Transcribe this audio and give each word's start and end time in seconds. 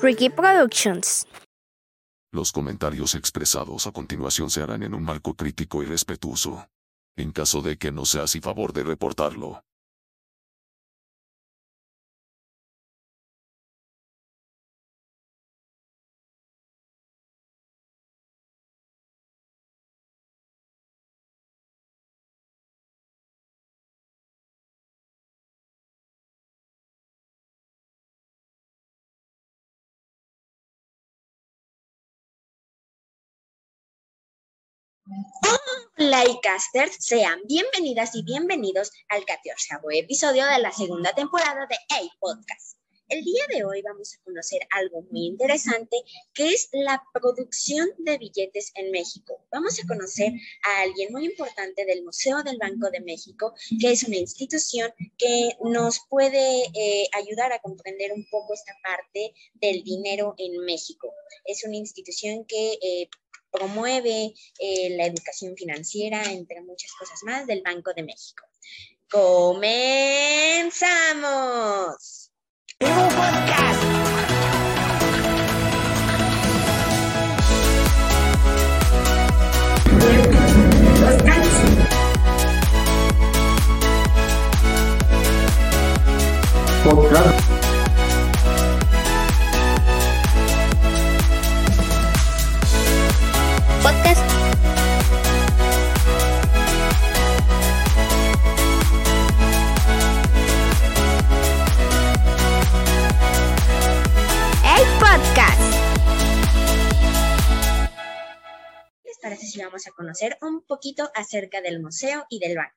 Ricky 0.00 0.30
Productions. 0.30 1.26
Los 2.32 2.52
comentarios 2.52 3.14
expresados 3.16 3.86
a 3.86 3.90
continuación 3.90 4.48
se 4.48 4.62
harán 4.62 4.84
en 4.84 4.94
un 4.94 5.02
marco 5.02 5.34
crítico 5.34 5.82
y 5.82 5.86
respetuoso. 5.86 6.68
En 7.16 7.32
caso 7.32 7.62
de 7.62 7.78
que 7.78 7.90
no 7.90 8.04
sea 8.04 8.24
así 8.24 8.40
favor 8.40 8.72
de 8.72 8.84
reportarlo. 8.84 9.64
Hola 36.00 36.22
casters, 36.40 36.96
sean 37.00 37.40
bienvenidas 37.48 38.14
y 38.14 38.22
bienvenidos 38.22 38.92
al 39.08 39.24
14 39.24 39.80
episodio 39.94 40.46
de 40.46 40.60
la 40.60 40.70
segunda 40.70 41.12
temporada 41.12 41.66
de 41.66 41.74
A 41.74 42.00
Podcast. 42.20 42.78
El 43.08 43.24
día 43.24 43.42
de 43.48 43.64
hoy 43.64 43.82
vamos 43.82 44.14
a 44.14 44.22
conocer 44.22 44.60
algo 44.70 45.02
muy 45.10 45.26
interesante 45.26 45.96
que 46.34 46.50
es 46.50 46.68
la 46.72 47.02
producción 47.12 47.88
de 47.98 48.16
billetes 48.16 48.70
en 48.76 48.92
México. 48.92 49.44
Vamos 49.50 49.80
a 49.82 49.86
conocer 49.88 50.30
a 50.62 50.82
alguien 50.82 51.10
muy 51.10 51.24
importante 51.24 51.84
del 51.84 52.04
Museo 52.04 52.44
del 52.44 52.58
Banco 52.58 52.90
de 52.90 53.00
México, 53.00 53.54
que 53.80 53.90
es 53.90 54.04
una 54.04 54.18
institución 54.18 54.92
que 55.16 55.56
nos 55.64 56.00
puede 56.08 56.64
eh, 56.74 57.08
ayudar 57.12 57.52
a 57.52 57.58
comprender 57.58 58.12
un 58.12 58.24
poco 58.30 58.54
esta 58.54 58.74
parte 58.84 59.32
del 59.54 59.82
dinero 59.82 60.34
en 60.38 60.64
México. 60.64 61.12
Es 61.44 61.64
una 61.64 61.76
institución 61.76 62.44
que 62.44 62.78
eh, 62.80 63.08
promueve 63.50 64.34
eh, 64.60 64.90
la 64.96 65.06
educación 65.06 65.54
financiera, 65.56 66.22
entre 66.30 66.60
muchas 66.62 66.92
cosas 66.98 67.20
más, 67.24 67.46
del 67.46 67.62
Banco 67.62 67.92
de 67.94 68.02
México. 68.02 68.44
¡Comenzamos! 69.10 70.68
podcast! 86.84 87.47
Parece 109.28 109.46
si 109.46 109.60
vamos 109.60 109.86
a 109.86 109.90
conocer 109.90 110.38
un 110.40 110.62
poquito 110.62 111.10
acerca 111.14 111.60
del 111.60 111.82
museo 111.82 112.24
y 112.30 112.38
del 112.38 112.56
banco? 112.56 112.74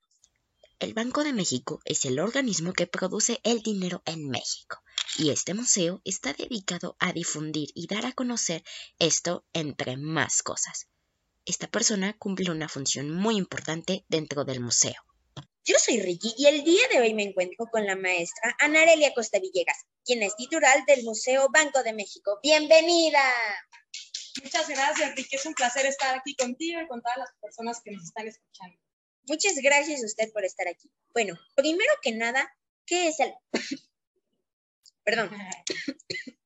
El 0.80 0.94
Banco 0.94 1.23
de 1.23 1.31
México 1.31 1.80
es 1.85 2.03
el 2.03 2.19
organismo 2.19 2.73
que 2.73 2.88
produce 2.88 3.39
el 3.44 3.61
dinero 3.61 4.02
en 4.05 4.27
México 4.27 4.83
y 5.17 5.29
este 5.29 5.53
museo 5.53 6.02
está 6.03 6.33
dedicado 6.33 6.97
a 6.99 7.13
difundir 7.13 7.69
y 7.73 7.88
dar 7.88 8.05
a 8.05 8.11
conocer 8.11 8.66
esto 8.99 9.45
entre 9.53 9.95
más 9.95 10.44
cosas. 10.44 10.88
Esta 11.45 11.67
persona 11.67 12.17
cumple 12.17 12.51
una 12.51 12.68
función 12.68 13.12
muy 13.12 13.38
importante 13.38 14.03
dentro 14.09 14.44
del 14.44 14.59
museo. 14.59 15.01
Yo 15.63 15.75
soy 15.79 16.01
Ricky 16.01 16.33
y 16.38 16.47
el 16.47 16.66
día 16.66 16.81
de 16.91 17.00
hoy 17.00 17.13
me 17.13 17.23
encuentro 17.23 17.68
con 17.72 17.85
la 17.85 17.95
maestra 17.95 18.57
Anarelia 18.59 19.13
Costa 19.13 19.39
Villegas, 19.39 19.85
quien 20.03 20.22
es 20.22 20.35
titular 20.35 20.83
del 20.85 21.06
Museo 21.06 21.47
Banco 21.53 21.81
de 21.81 21.94
México. 21.94 22.39
¡Bienvenida! 22.44 23.23
Muchas 24.44 24.68
gracias, 24.69 25.16
Ricky. 25.16 25.35
Es 25.35 25.46
un 25.46 25.53
placer 25.53 25.85
estar 25.85 26.18
aquí 26.18 26.35
contigo 26.35 26.81
y 26.81 26.88
con 26.88 27.02
todas 27.02 27.18
las 27.18 27.29
personas 27.41 27.81
que 27.84 27.91
nos 27.91 28.03
están 28.03 28.28
escuchando. 28.28 28.78
Muchas 29.28 29.56
gracias 29.57 30.02
a 30.02 30.06
usted 30.06 30.31
por 30.34 30.44
estar 30.46 30.68
aquí. 30.68 30.91
Bueno, 31.13 31.38
primero 31.56 31.91
que 32.02 32.12
nada, 32.12 32.51
¿qué 32.85 33.07
es 33.07 33.19
el... 33.19 33.34
Perdón. 35.03 35.31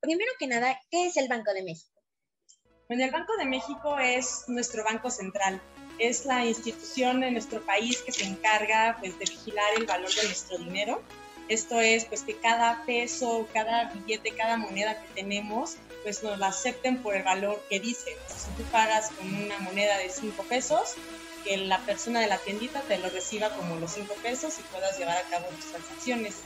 Primero 0.00 0.30
que 0.38 0.46
nada, 0.46 0.78
¿qué 0.90 1.06
es 1.06 1.16
el 1.16 1.28
Banco 1.28 1.54
de 1.54 1.62
México? 1.62 2.02
Bueno, 2.88 3.04
el 3.04 3.10
Banco 3.10 3.34
de 3.38 3.46
México 3.46 3.98
es 3.98 4.44
nuestro 4.48 4.84
banco 4.84 5.10
central. 5.10 5.62
Es 5.98 6.26
la 6.26 6.44
institución 6.44 7.24
en 7.24 7.32
nuestro 7.32 7.64
país 7.64 8.02
que 8.02 8.12
se 8.12 8.24
encarga 8.24 8.98
pues, 9.00 9.18
de 9.18 9.24
vigilar 9.24 9.64
el 9.78 9.86
valor 9.86 10.14
de 10.14 10.24
nuestro 10.24 10.58
dinero. 10.58 11.02
Esto 11.48 11.80
es 11.80 12.06
pues 12.06 12.22
que 12.22 12.36
cada 12.36 12.84
peso, 12.86 13.46
cada 13.52 13.90
billete, 13.90 14.30
cada 14.30 14.56
moneda 14.56 15.00
que 15.00 15.22
tenemos, 15.22 15.76
pues 16.02 16.22
nos 16.22 16.38
la 16.38 16.48
acepten 16.48 17.02
por 17.02 17.14
el 17.14 17.22
valor 17.22 17.62
que 17.68 17.80
dice. 17.80 18.16
Si 18.28 18.50
tú 18.56 18.62
pagas 18.70 19.10
con 19.10 19.34
una 19.34 19.58
moneda 19.58 19.98
de 19.98 20.08
5 20.08 20.42
pesos, 20.44 20.94
que 21.44 21.58
la 21.58 21.78
persona 21.80 22.20
de 22.20 22.28
la 22.28 22.38
tiendita 22.38 22.80
te 22.82 22.96
lo 22.96 23.10
reciba 23.10 23.50
como 23.50 23.76
los 23.76 23.92
5 23.92 24.14
pesos 24.22 24.58
y 24.58 24.62
puedas 24.72 24.98
llevar 24.98 25.18
a 25.18 25.22
cabo 25.22 25.46
tus 25.48 25.66
transacciones. 25.66 26.36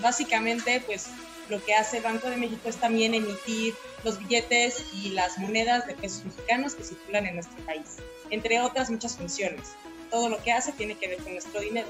Básicamente, 0.00 0.80
pues 0.86 1.06
lo 1.48 1.62
que 1.62 1.74
hace 1.74 1.98
el 1.98 2.04
Banco 2.04 2.30
de 2.30 2.36
México 2.36 2.68
es 2.68 2.76
también 2.76 3.14
emitir 3.14 3.74
los 4.04 4.18
billetes 4.18 4.82
y 4.94 5.10
las 5.10 5.36
monedas 5.38 5.86
de 5.86 5.94
pesos 5.94 6.24
mexicanos 6.24 6.74
que 6.74 6.84
circulan 6.84 7.26
en 7.26 7.34
nuestro 7.34 7.62
país, 7.66 7.96
entre 8.30 8.60
otras 8.60 8.90
muchas 8.90 9.16
funciones. 9.16 9.72
Todo 10.10 10.28
lo 10.28 10.42
que 10.42 10.52
hace 10.52 10.72
tiene 10.72 10.96
que 10.96 11.08
ver 11.08 11.18
con 11.18 11.32
nuestro 11.32 11.60
dinero. 11.60 11.88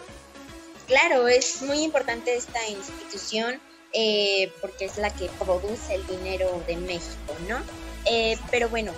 Claro, 0.86 1.28
es 1.28 1.62
muy 1.62 1.82
importante 1.82 2.34
esta 2.34 2.66
institución 2.68 3.60
eh, 3.92 4.52
porque 4.60 4.86
es 4.86 4.96
la 4.96 5.10
que 5.10 5.28
produce 5.38 5.94
el 5.94 6.06
dinero 6.06 6.62
de 6.66 6.76
México, 6.76 7.36
¿no? 7.48 7.58
Eh, 8.04 8.36
pero 8.50 8.68
bueno, 8.68 8.92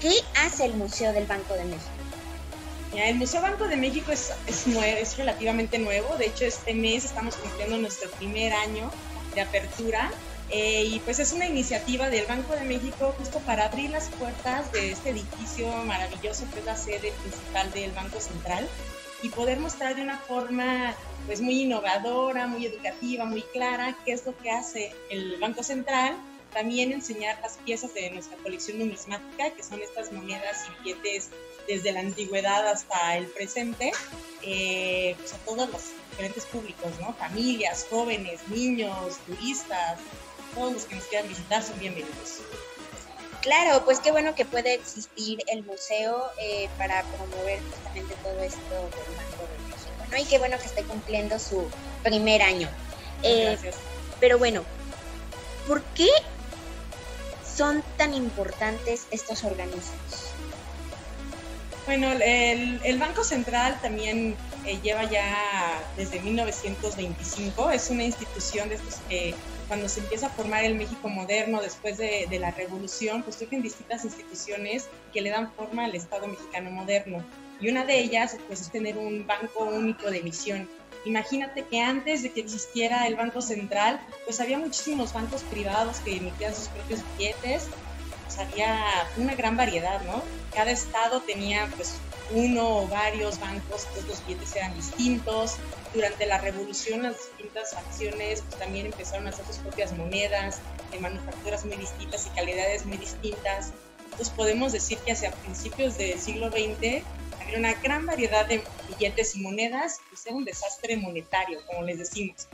¿qué 0.00 0.12
hace 0.36 0.66
el 0.66 0.74
Museo 0.74 1.12
del 1.12 1.26
Banco 1.26 1.54
de 1.54 1.64
México? 1.64 1.90
El 2.94 3.16
Museo 3.16 3.42
Banco 3.42 3.66
de 3.66 3.76
México 3.76 4.12
es, 4.12 4.32
es, 4.46 4.66
nuevo, 4.66 4.96
es 4.98 5.16
relativamente 5.18 5.78
nuevo. 5.78 6.16
De 6.16 6.26
hecho, 6.26 6.44
este 6.44 6.72
mes 6.74 7.04
estamos 7.04 7.36
cumpliendo 7.36 7.76
nuestro 7.78 8.10
primer 8.12 8.52
año 8.52 8.90
de 9.34 9.40
apertura. 9.42 10.10
Eh, 10.48 10.84
y 10.84 11.00
pues 11.00 11.18
es 11.18 11.32
una 11.32 11.46
iniciativa 11.46 12.08
del 12.08 12.24
Banco 12.26 12.54
de 12.54 12.62
México 12.62 13.14
justo 13.18 13.40
para 13.40 13.66
abrir 13.66 13.90
las 13.90 14.08
puertas 14.10 14.70
de 14.70 14.92
este 14.92 15.10
edificio 15.10 15.66
maravilloso 15.84 16.44
que 16.52 16.60
es 16.60 16.64
la 16.64 16.76
sede 16.76 17.12
principal 17.20 17.72
del 17.72 17.90
Banco 17.90 18.20
Central 18.20 18.68
y 19.26 19.28
poder 19.30 19.58
mostrar 19.58 19.96
de 19.96 20.02
una 20.02 20.18
forma 20.18 20.94
pues 21.26 21.40
muy 21.40 21.62
innovadora, 21.62 22.46
muy 22.46 22.64
educativa, 22.64 23.24
muy 23.24 23.42
clara 23.42 23.96
qué 24.04 24.12
es 24.12 24.24
lo 24.24 24.36
que 24.38 24.52
hace 24.52 24.94
el 25.10 25.36
Banco 25.40 25.64
Central. 25.64 26.16
También 26.52 26.92
enseñar 26.92 27.36
las 27.42 27.56
piezas 27.58 27.92
de 27.92 28.08
nuestra 28.10 28.36
colección 28.38 28.78
numismática, 28.78 29.50
que 29.50 29.64
son 29.64 29.82
estas 29.82 30.12
monedas 30.12 30.66
y 30.68 30.84
billetes 30.84 31.30
desde 31.66 31.90
la 31.90 32.00
antigüedad 32.00 32.68
hasta 32.68 33.16
el 33.16 33.26
presente, 33.26 33.90
eh, 34.42 35.16
pues 35.18 35.34
a 35.34 35.38
todos 35.38 35.68
los 35.70 35.82
diferentes 36.10 36.44
públicos, 36.46 36.92
¿no? 37.00 37.12
Familias, 37.14 37.84
jóvenes, 37.90 38.46
niños, 38.48 39.18
turistas, 39.26 39.98
todos 40.54 40.72
los 40.72 40.84
que 40.84 40.94
nos 40.94 41.04
quieran 41.06 41.28
visitar 41.28 41.64
son 41.64 41.78
bienvenidos. 41.80 42.42
Claro, 43.46 43.84
pues 43.84 44.00
qué 44.00 44.10
bueno 44.10 44.34
que 44.34 44.44
puede 44.44 44.74
existir 44.74 45.38
el 45.46 45.62
museo 45.62 46.32
eh, 46.42 46.68
para 46.76 47.04
promover 47.04 47.60
justamente 47.62 48.16
todo 48.16 48.40
esto 48.40 48.90
del 48.90 49.14
Banco 49.14 49.46
de 49.46 49.58
México, 49.60 50.04
¿no? 50.10 50.18
Y 50.18 50.24
qué 50.24 50.40
bueno 50.40 50.58
que 50.58 50.66
esté 50.66 50.82
cumpliendo 50.82 51.38
su 51.38 51.70
primer 52.02 52.42
año. 52.42 52.68
Eh, 53.22 53.50
Gracias. 53.50 53.76
pero 54.18 54.38
bueno, 54.38 54.64
¿por 55.64 55.84
qué 55.94 56.08
son 57.40 57.84
tan 57.96 58.14
importantes 58.14 59.06
estos 59.12 59.44
organismos? 59.44 60.34
Bueno, 61.86 62.10
el, 62.10 62.80
el 62.82 62.98
Banco 62.98 63.22
Central 63.22 63.78
también 63.80 64.36
eh, 64.66 64.80
lleva 64.82 65.04
ya 65.04 65.80
desde 65.96 66.20
1925, 66.20 67.70
es 67.70 67.88
una 67.88 68.02
institución 68.02 68.68
de 68.68 68.74
estos 68.74 68.96
que 69.08 69.34
cuando 69.68 69.88
se 69.88 70.00
empieza 70.00 70.26
a 70.26 70.30
formar 70.30 70.64
el 70.64 70.74
México 70.74 71.08
moderno 71.08 71.60
después 71.60 71.98
de, 71.98 72.26
la 72.40 72.50
revolución, 72.50 73.22
pues 73.22 73.36
surgen 73.36 73.62
distintas 73.62 74.04
instituciones 74.04 74.88
que 75.12 75.20
le 75.20 75.30
dan 75.30 75.52
forma 75.52 75.84
al 75.84 75.94
Estado 75.94 76.26
mexicano 76.26 76.70
moderno. 76.70 77.24
Y 77.60 77.68
una 77.68 77.84
de 77.84 77.98
ellas 77.98 78.36
pues, 78.48 78.60
es 78.60 78.70
tener 78.70 78.98
un 78.98 79.26
banco 79.26 79.64
único 79.64 80.10
de 80.10 80.18
emisión. 80.18 80.68
Imagínate 81.04 81.64
que 81.64 81.80
antes 81.80 82.22
de 82.22 82.32
que 82.32 82.40
existiera 82.40 83.06
el 83.06 83.14
Banco 83.14 83.40
Central, 83.40 84.00
pues 84.24 84.40
había 84.40 84.58
muchísimos 84.58 85.12
bancos 85.12 85.42
privados 85.44 85.98
que 86.00 86.16
emitían 86.16 86.54
sus 86.54 86.68
propios 86.68 87.00
billetes, 87.16 87.68
pues 88.24 88.38
había 88.38 88.84
una 89.16 89.36
gran 89.36 89.56
variedad, 89.56 90.02
¿no? 90.02 90.22
Cada 90.52 90.72
estado 90.72 91.20
tenía 91.20 91.70
pues 91.76 91.94
uno 92.30 92.78
o 92.78 92.88
varios 92.88 93.38
bancos, 93.38 93.86
pues 93.92 94.06
los 94.06 94.26
billetes 94.26 94.54
eran 94.56 94.74
distintos. 94.74 95.56
Durante 95.94 96.26
la 96.26 96.38
revolución 96.38 97.02
las 97.02 97.16
distintas 97.16 97.74
acciones 97.74 98.42
pues, 98.42 98.58
también 98.58 98.86
empezaron 98.86 99.26
a 99.26 99.30
hacer 99.30 99.46
sus 99.46 99.58
propias 99.58 99.92
monedas, 99.96 100.60
de 100.90 100.98
manufacturas 100.98 101.64
muy 101.64 101.76
distintas 101.76 102.26
y 102.26 102.30
calidades 102.30 102.84
muy 102.84 102.96
distintas. 102.96 103.72
Entonces 104.04 104.30
podemos 104.30 104.72
decir 104.72 104.98
que 104.98 105.12
hacia 105.12 105.30
principios 105.30 105.98
del 105.98 106.18
siglo 106.18 106.48
XX 106.48 107.04
había 107.40 107.58
una 107.58 107.74
gran 107.74 108.06
variedad 108.06 108.46
de 108.46 108.62
billetes 108.88 109.36
y 109.36 109.40
monedas, 109.40 110.00
pues 110.08 110.26
era 110.26 110.36
un 110.36 110.44
desastre 110.44 110.96
monetario, 110.96 111.60
como 111.66 111.82
les 111.82 111.98
decimos. 111.98 112.48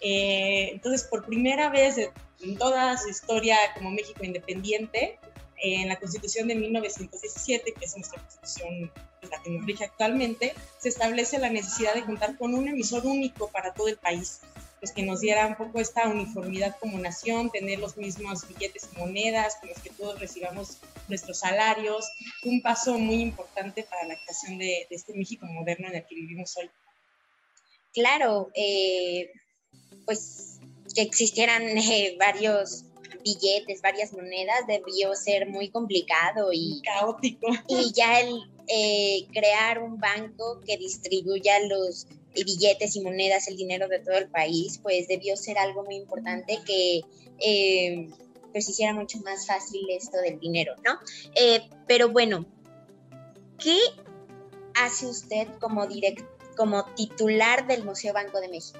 Eh, 0.00 0.70
entonces, 0.72 1.04
por 1.04 1.26
primera 1.26 1.68
vez 1.68 1.96
en 2.42 2.56
toda 2.56 2.96
su 2.96 3.08
historia 3.08 3.56
como 3.74 3.90
México 3.90 4.24
independiente, 4.24 5.18
en 5.62 5.88
la 5.88 5.98
Constitución 5.98 6.48
de 6.48 6.54
1917, 6.54 7.72
que 7.72 7.84
es 7.84 7.96
nuestra 7.96 8.20
Constitución 8.20 8.90
la 9.30 9.42
que 9.42 9.50
nos 9.50 9.66
rige 9.66 9.84
actualmente, 9.84 10.54
se 10.78 10.88
establece 10.88 11.38
la 11.38 11.50
necesidad 11.50 11.94
de 11.94 12.04
contar 12.04 12.36
con 12.36 12.54
un 12.54 12.68
emisor 12.68 13.06
único 13.06 13.48
para 13.48 13.74
todo 13.74 13.88
el 13.88 13.96
país, 13.96 14.40
pues 14.78 14.92
que 14.92 15.02
nos 15.02 15.20
diera 15.20 15.46
un 15.46 15.56
poco 15.56 15.78
esta 15.78 16.08
uniformidad 16.08 16.76
como 16.80 16.98
nación, 16.98 17.50
tener 17.50 17.78
los 17.78 17.96
mismos 17.96 18.48
billetes 18.48 18.88
y 18.92 18.98
monedas 18.98 19.56
con 19.56 19.68
los 19.68 19.78
que 19.80 19.90
todos 19.90 20.18
recibamos 20.18 20.78
nuestros 21.08 21.40
salarios, 21.40 22.10
un 22.44 22.62
paso 22.62 22.98
muy 22.98 23.16
importante 23.16 23.82
para 23.82 24.06
la 24.06 24.16
creación 24.22 24.58
de, 24.58 24.86
este 24.88 25.12
México 25.14 25.46
moderno 25.46 25.88
en 25.88 25.96
el 25.96 26.06
que 26.06 26.14
vivimos 26.14 26.56
hoy. 26.56 26.70
Claro, 27.92 28.50
eh, 28.54 29.30
pues 30.06 30.60
que 30.94 31.02
existieran 31.02 31.62
eh, 31.62 32.16
varios 32.18 32.84
billetes, 33.22 33.82
varias 33.82 34.12
monedas, 34.12 34.66
debió 34.66 35.14
ser 35.14 35.48
muy 35.48 35.70
complicado 35.70 36.50
y 36.52 36.80
caótico. 36.82 37.48
Y 37.68 37.92
ya 37.92 38.20
el 38.20 38.42
eh, 38.68 39.26
crear 39.32 39.82
un 39.82 39.98
banco 39.98 40.60
que 40.60 40.76
distribuya 40.76 41.58
los 41.66 42.06
billetes 42.34 42.94
y 42.96 43.00
monedas, 43.00 43.48
el 43.48 43.56
dinero 43.56 43.88
de 43.88 43.98
todo 43.98 44.16
el 44.16 44.28
país, 44.28 44.78
pues 44.82 45.08
debió 45.08 45.36
ser 45.36 45.58
algo 45.58 45.84
muy 45.84 45.96
importante 45.96 46.60
que 46.64 47.00
eh, 47.40 48.08
pues 48.52 48.68
hiciera 48.68 48.92
mucho 48.94 49.18
más 49.20 49.46
fácil 49.46 49.88
esto 49.90 50.18
del 50.18 50.38
dinero, 50.38 50.74
¿no? 50.84 50.98
Eh, 51.34 51.68
pero 51.86 52.10
bueno, 52.10 52.46
¿qué 53.58 53.78
hace 54.74 55.06
usted 55.06 55.48
como 55.58 55.86
direct, 55.86 56.24
como 56.56 56.84
titular 56.94 57.66
del 57.66 57.84
Museo 57.84 58.12
Banco 58.12 58.40
de 58.40 58.48
México? 58.48 58.78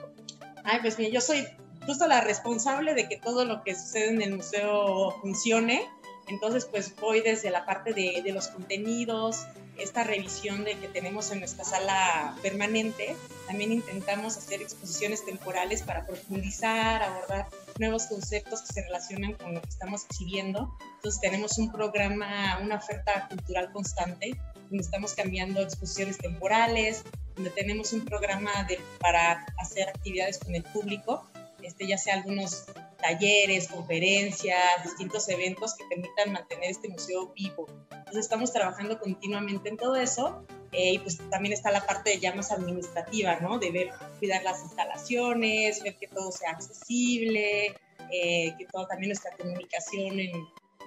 Ay, 0.64 0.78
pues 0.82 0.98
mira, 0.98 1.10
yo 1.10 1.20
soy 1.20 1.46
justo 1.87 2.06
la 2.06 2.21
responsable 2.21 2.94
de 2.94 3.09
que 3.09 3.17
todo 3.17 3.44
lo 3.44 3.62
que 3.62 3.75
sucede 3.75 4.11
en 4.11 4.23
el 4.23 4.37
museo 4.37 5.12
funcione. 5.21 5.82
Entonces, 6.29 6.65
pues 6.67 6.94
voy 6.97 7.21
desde 7.21 7.50
la 7.50 7.65
parte 7.67 7.93
de, 7.93 8.23
de 8.23 8.32
los 8.32 8.49
contenidos, 8.49 9.47
esta 9.81 10.05
revisión 10.05 10.65
de 10.65 10.79
que 10.79 10.88
tenemos 10.88 11.31
en 11.31 11.41
nuestra 11.41 11.65
sala 11.65 12.37
permanente. 12.43 13.17
También 13.47 13.73
intentamos 13.73 14.37
hacer 14.37 14.62
exposiciones 14.62 15.25
temporales 15.25 15.82
para 15.82 16.06
profundizar, 16.06 17.03
abordar 17.03 17.49
nuevos 17.79 18.06
conceptos 18.06 18.62
que 18.62 18.75
se 18.75 18.82
relacionan 18.82 19.35
con 19.35 19.55
lo 19.55 19.62
que 19.62 19.69
estamos 19.69 20.05
exhibiendo. 20.05 20.77
Entonces 20.97 21.21
tenemos 21.21 21.59
un 21.59 21.73
programa, 21.73 22.59
una 22.62 22.77
oferta 22.77 23.27
cultural 23.29 23.73
constante, 23.73 24.38
donde 24.69 24.85
estamos 24.85 25.15
cambiando 25.15 25.61
exposiciones 25.61 26.19
temporales, 26.19 27.03
donde 27.35 27.50
tenemos 27.50 27.93
un 27.93 28.05
programa 28.05 28.65
de, 28.69 28.79
para 29.00 29.47
hacer 29.59 29.88
actividades 29.88 30.38
con 30.38 30.55
el 30.55 30.62
público 30.62 31.30
este, 31.62 31.86
ya 31.86 31.98
sea 31.98 32.14
algunos 32.14 32.66
talleres, 33.00 33.68
conferencias, 33.68 34.84
distintos 34.84 35.28
eventos 35.28 35.74
que 35.74 35.84
permitan 35.84 36.32
mantener 36.32 36.70
este 36.70 36.88
museo 36.88 37.32
vivo. 37.34 37.66
Entonces 37.90 38.24
estamos 38.24 38.52
trabajando 38.52 38.98
continuamente 38.98 39.68
en 39.68 39.76
todo 39.76 39.96
eso 39.96 40.44
eh, 40.72 40.92
y 40.94 40.98
pues 40.98 41.18
también 41.30 41.52
está 41.52 41.70
la 41.70 41.84
parte 41.86 42.18
ya 42.18 42.34
más 42.34 42.52
administrativa, 42.52 43.38
¿no? 43.40 43.58
De 43.58 43.70
ver, 43.70 43.90
cuidar 44.18 44.42
las 44.42 44.62
instalaciones, 44.62 45.82
ver 45.82 45.96
que 45.96 46.08
todo 46.08 46.30
sea 46.30 46.50
accesible, 46.50 47.74
eh, 48.10 48.54
que 48.58 48.66
todo 48.70 48.86
también 48.86 49.10
nuestra 49.10 49.36
comunicación 49.36 50.20
en, 50.20 50.32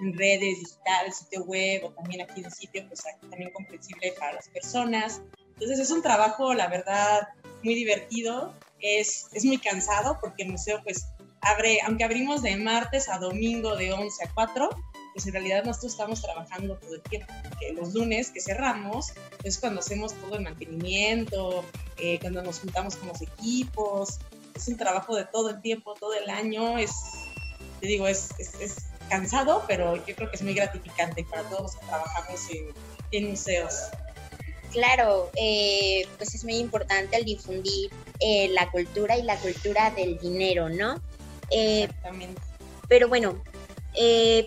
en, 0.00 0.18
redes 0.18 0.60
digitales, 0.60 1.16
sitio 1.16 1.44
web 1.44 1.84
o 1.84 1.90
también 1.92 2.22
aquí 2.22 2.40
en 2.40 2.46
el 2.46 2.52
sitio, 2.52 2.86
pues 2.88 3.02
también 3.20 3.50
comprensible 3.52 4.14
para 4.18 4.34
las 4.34 4.48
personas. 4.48 5.22
Entonces 5.54 5.78
es 5.78 5.90
un 5.90 6.02
trabajo, 6.02 6.52
la 6.54 6.68
verdad, 6.68 7.28
muy 7.64 7.74
divertido 7.74 8.52
es, 8.80 9.26
es 9.32 9.44
muy 9.44 9.58
cansado 9.58 10.18
porque 10.20 10.44
el 10.44 10.50
museo 10.50 10.80
pues 10.84 11.06
abre, 11.40 11.80
aunque 11.86 12.04
abrimos 12.04 12.42
de 12.42 12.56
martes 12.56 13.08
a 13.08 13.18
domingo 13.18 13.76
de 13.76 13.92
11 13.92 14.24
a 14.24 14.30
4, 14.34 14.70
pues 15.14 15.26
en 15.26 15.32
realidad 15.32 15.64
nosotros 15.64 15.92
estamos 15.92 16.22
trabajando 16.22 16.76
todo 16.76 16.96
el 16.96 17.02
tiempo, 17.02 17.32
porque 17.48 17.72
los 17.72 17.94
lunes 17.94 18.30
que 18.30 18.40
cerramos 18.40 19.12
es 19.44 19.58
cuando 19.58 19.80
hacemos 19.80 20.12
todo 20.14 20.36
el 20.36 20.42
mantenimiento, 20.42 21.64
eh, 21.98 22.18
cuando 22.20 22.42
nos 22.42 22.60
juntamos 22.60 22.96
con 22.96 23.08
los 23.08 23.22
equipos, 23.22 24.18
es 24.54 24.68
un 24.68 24.76
trabajo 24.76 25.14
de 25.16 25.24
todo 25.26 25.50
el 25.50 25.60
tiempo, 25.60 25.94
todo 25.94 26.14
el 26.14 26.28
año, 26.30 26.78
es, 26.78 26.92
te 27.80 27.86
digo, 27.86 28.06
es, 28.08 28.30
es, 28.38 28.76
cansado, 29.10 29.62
pero 29.68 29.96
yo 30.06 30.16
creo 30.16 30.30
que 30.30 30.36
es 30.36 30.42
muy 30.42 30.54
gratificante 30.54 31.24
para 31.24 31.42
todos 31.42 31.62
los 31.62 31.76
que 31.76 31.86
trabajamos 31.86 32.40
en, 32.50 32.68
en 33.10 33.30
museos. 33.30 33.74
Claro, 34.74 35.30
eh, 35.36 36.04
pues 36.18 36.34
es 36.34 36.42
muy 36.42 36.56
importante 36.56 37.16
el 37.16 37.24
difundir 37.24 37.92
eh, 38.18 38.48
la 38.48 38.68
cultura 38.72 39.16
y 39.16 39.22
la 39.22 39.36
cultura 39.36 39.90
del 39.90 40.18
dinero, 40.18 40.68
¿no? 40.68 41.00
Eh, 41.48 41.84
Exactamente. 41.84 42.42
Pero 42.88 43.08
bueno, 43.08 43.40
¿qué 43.94 44.46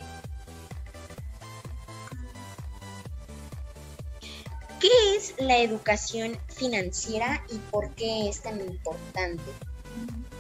es 5.15 5.33
la 5.38 5.59
educación 5.59 6.38
financiera 6.53 7.41
y 7.50 7.57
por 7.71 7.95
qué 7.95 8.27
es 8.27 8.41
tan 8.41 8.59
importante? 8.59 9.44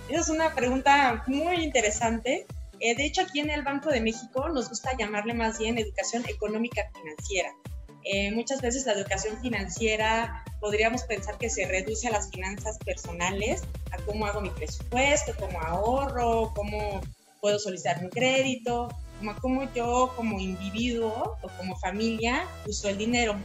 Esa 0.09 0.19
es 0.19 0.27
una 0.27 0.53
pregunta 0.53 1.23
muy 1.27 1.63
interesante. 1.63 2.45
de 2.77 3.05
hecho, 3.05 3.21
aquí 3.21 3.39
en 3.39 3.51
el 3.51 3.61
Banco 3.61 3.89
de 3.89 4.01
México 4.01 4.49
nos 4.49 4.67
gusta 4.67 4.97
llamarle 4.97 5.33
más 5.33 5.59
bien 5.59 5.77
educación 5.77 6.25
económica 6.27 6.91
financiera 6.93 7.55
eh, 8.09 8.31
muchas 8.31 8.61
veces 8.61 8.85
la 8.85 8.93
educación 8.93 9.37
financiera 9.41 10.45
podríamos 10.61 11.03
pensar 11.03 11.37
que 11.37 11.49
se 11.49 11.67
reduce 11.67 12.07
a 12.07 12.11
las 12.11 12.29
finanzas 12.29 12.77
personales, 12.85 13.63
a 13.91 13.97
cómo 14.05 14.25
hago 14.25 14.39
mi 14.39 14.49
presupuesto, 14.49 15.33
cómo 15.37 15.59
ahorro, 15.59 16.53
cómo 16.55 17.01
puedo 17.41 17.59
solicitar 17.59 18.01
un 18.01 18.09
crédito, 18.09 18.87
como 19.17 19.31
a 19.31 19.35
cómo 19.35 19.73
yo 19.73 20.13
como 20.15 20.39
individuo 20.39 21.37
o 21.41 21.47
como 21.57 21.75
familia 21.75 22.47
uso 22.65 22.87
el 22.87 22.97
dinero. 22.97 23.35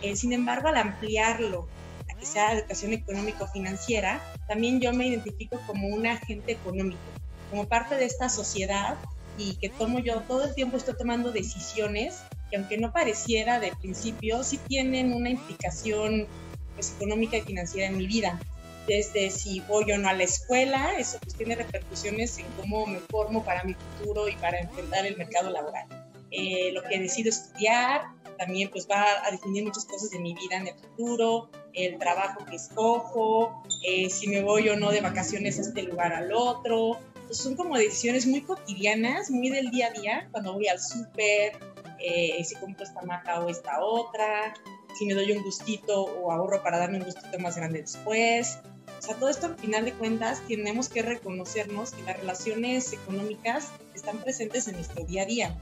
Eh, 0.00 0.14
sin 0.14 0.32
embargo, 0.32 0.68
al 0.68 0.76
ampliarlo 0.76 1.66
a 2.08 2.16
que 2.16 2.24
sea 2.24 2.52
educación 2.52 2.92
económico-financiera, 2.92 4.22
también 4.46 4.80
yo 4.80 4.92
me 4.92 5.08
identifico 5.08 5.60
como 5.66 5.88
un 5.88 6.06
agente 6.06 6.52
económico, 6.52 7.02
como 7.50 7.66
parte 7.66 7.96
de 7.96 8.04
esta 8.04 8.28
sociedad 8.28 8.96
y 9.38 9.56
que 9.56 9.70
tomo 9.70 9.98
yo 9.98 10.20
todo 10.22 10.44
el 10.44 10.54
tiempo 10.54 10.76
estoy 10.76 10.94
tomando 10.96 11.32
decisiones 11.32 12.22
que 12.54 12.58
aunque 12.58 12.78
no 12.78 12.92
pareciera 12.92 13.58
de 13.58 13.72
principio, 13.80 14.44
sí 14.44 14.58
tienen 14.68 15.12
una 15.12 15.28
implicación 15.28 16.28
pues, 16.74 16.94
económica 16.94 17.36
y 17.36 17.40
financiera 17.40 17.88
en 17.88 17.98
mi 17.98 18.06
vida. 18.06 18.38
Desde 18.86 19.30
si 19.30 19.58
voy 19.60 19.90
o 19.90 19.98
no 19.98 20.08
a 20.08 20.12
la 20.12 20.22
escuela, 20.22 20.96
eso 20.96 21.18
pues 21.20 21.34
tiene 21.34 21.56
repercusiones 21.56 22.38
en 22.38 22.46
cómo 22.56 22.86
me 22.86 23.00
formo 23.00 23.44
para 23.44 23.64
mi 23.64 23.74
futuro 23.74 24.28
y 24.28 24.36
para 24.36 24.60
enfrentar 24.60 25.04
el 25.04 25.16
mercado 25.16 25.50
laboral. 25.50 25.86
Eh, 26.30 26.70
lo 26.72 26.82
que 26.84 27.00
decido 27.00 27.30
estudiar 27.30 28.02
también 28.38 28.70
pues 28.70 28.86
va 28.88 29.04
a 29.26 29.32
definir 29.32 29.64
muchas 29.64 29.84
cosas 29.84 30.10
de 30.10 30.20
mi 30.20 30.34
vida 30.34 30.56
en 30.56 30.68
el 30.68 30.74
futuro, 30.74 31.50
el 31.72 31.98
trabajo 31.98 32.44
que 32.44 32.54
escojo, 32.54 33.64
eh, 33.84 34.08
si 34.10 34.28
me 34.28 34.42
voy 34.42 34.68
o 34.68 34.76
no 34.76 34.92
de 34.92 35.00
vacaciones 35.00 35.58
a 35.58 35.62
este 35.62 35.82
lugar 35.82 36.12
al 36.12 36.32
otro. 36.32 37.00
Son 37.30 37.56
como 37.56 37.76
decisiones 37.76 38.26
muy 38.26 38.42
cotidianas, 38.42 39.30
muy 39.30 39.50
del 39.50 39.72
día 39.72 39.88
a 39.88 39.90
día, 39.90 40.28
cuando 40.30 40.52
voy 40.52 40.68
al 40.68 40.78
súper, 40.78 41.73
eh, 42.04 42.44
si 42.44 42.54
compro 42.56 42.84
esta 42.84 43.02
marca 43.02 43.40
o 43.40 43.48
esta 43.48 43.82
otra, 43.82 44.54
si 44.98 45.06
me 45.06 45.14
doy 45.14 45.32
un 45.32 45.42
gustito 45.42 46.02
o 46.02 46.30
ahorro 46.30 46.62
para 46.62 46.78
darme 46.78 46.98
un 46.98 47.04
gustito 47.04 47.38
más 47.38 47.56
grande 47.56 47.80
después. 47.80 48.58
O 48.98 49.02
sea, 49.02 49.16
todo 49.16 49.30
esto 49.30 49.46
al 49.46 49.56
final 49.56 49.84
de 49.84 49.92
cuentas 49.94 50.42
tenemos 50.46 50.88
que 50.88 51.02
reconocernos 51.02 51.92
que 51.92 52.02
las 52.02 52.18
relaciones 52.18 52.92
económicas 52.92 53.70
están 53.94 54.18
presentes 54.18 54.68
en 54.68 54.76
nuestro 54.76 55.04
día 55.04 55.22
a 55.22 55.26
día 55.26 55.58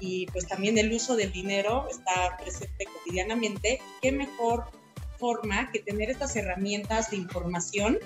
y 0.00 0.26
pues 0.26 0.46
también 0.46 0.76
el 0.78 0.92
uso 0.92 1.16
del 1.16 1.32
dinero 1.32 1.86
está 1.88 2.36
presente 2.36 2.86
cotidianamente. 2.86 3.80
¿Qué 4.02 4.12
mejor 4.12 4.64
forma 5.18 5.70
que 5.70 5.78
tener 5.78 6.10
estas 6.10 6.36
herramientas 6.36 7.10
de 7.10 7.16
información 7.16 7.98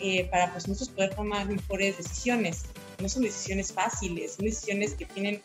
eh, 0.00 0.28
para 0.30 0.52
pues 0.52 0.68
nosotros 0.68 0.94
poder 0.94 1.14
tomar 1.14 1.48
mejores 1.48 1.96
decisiones? 1.96 2.64
No 3.00 3.08
son 3.08 3.22
decisiones 3.22 3.72
fáciles, 3.72 4.34
son 4.34 4.44
decisiones 4.44 4.94
que 4.94 5.06
tienen 5.06 5.42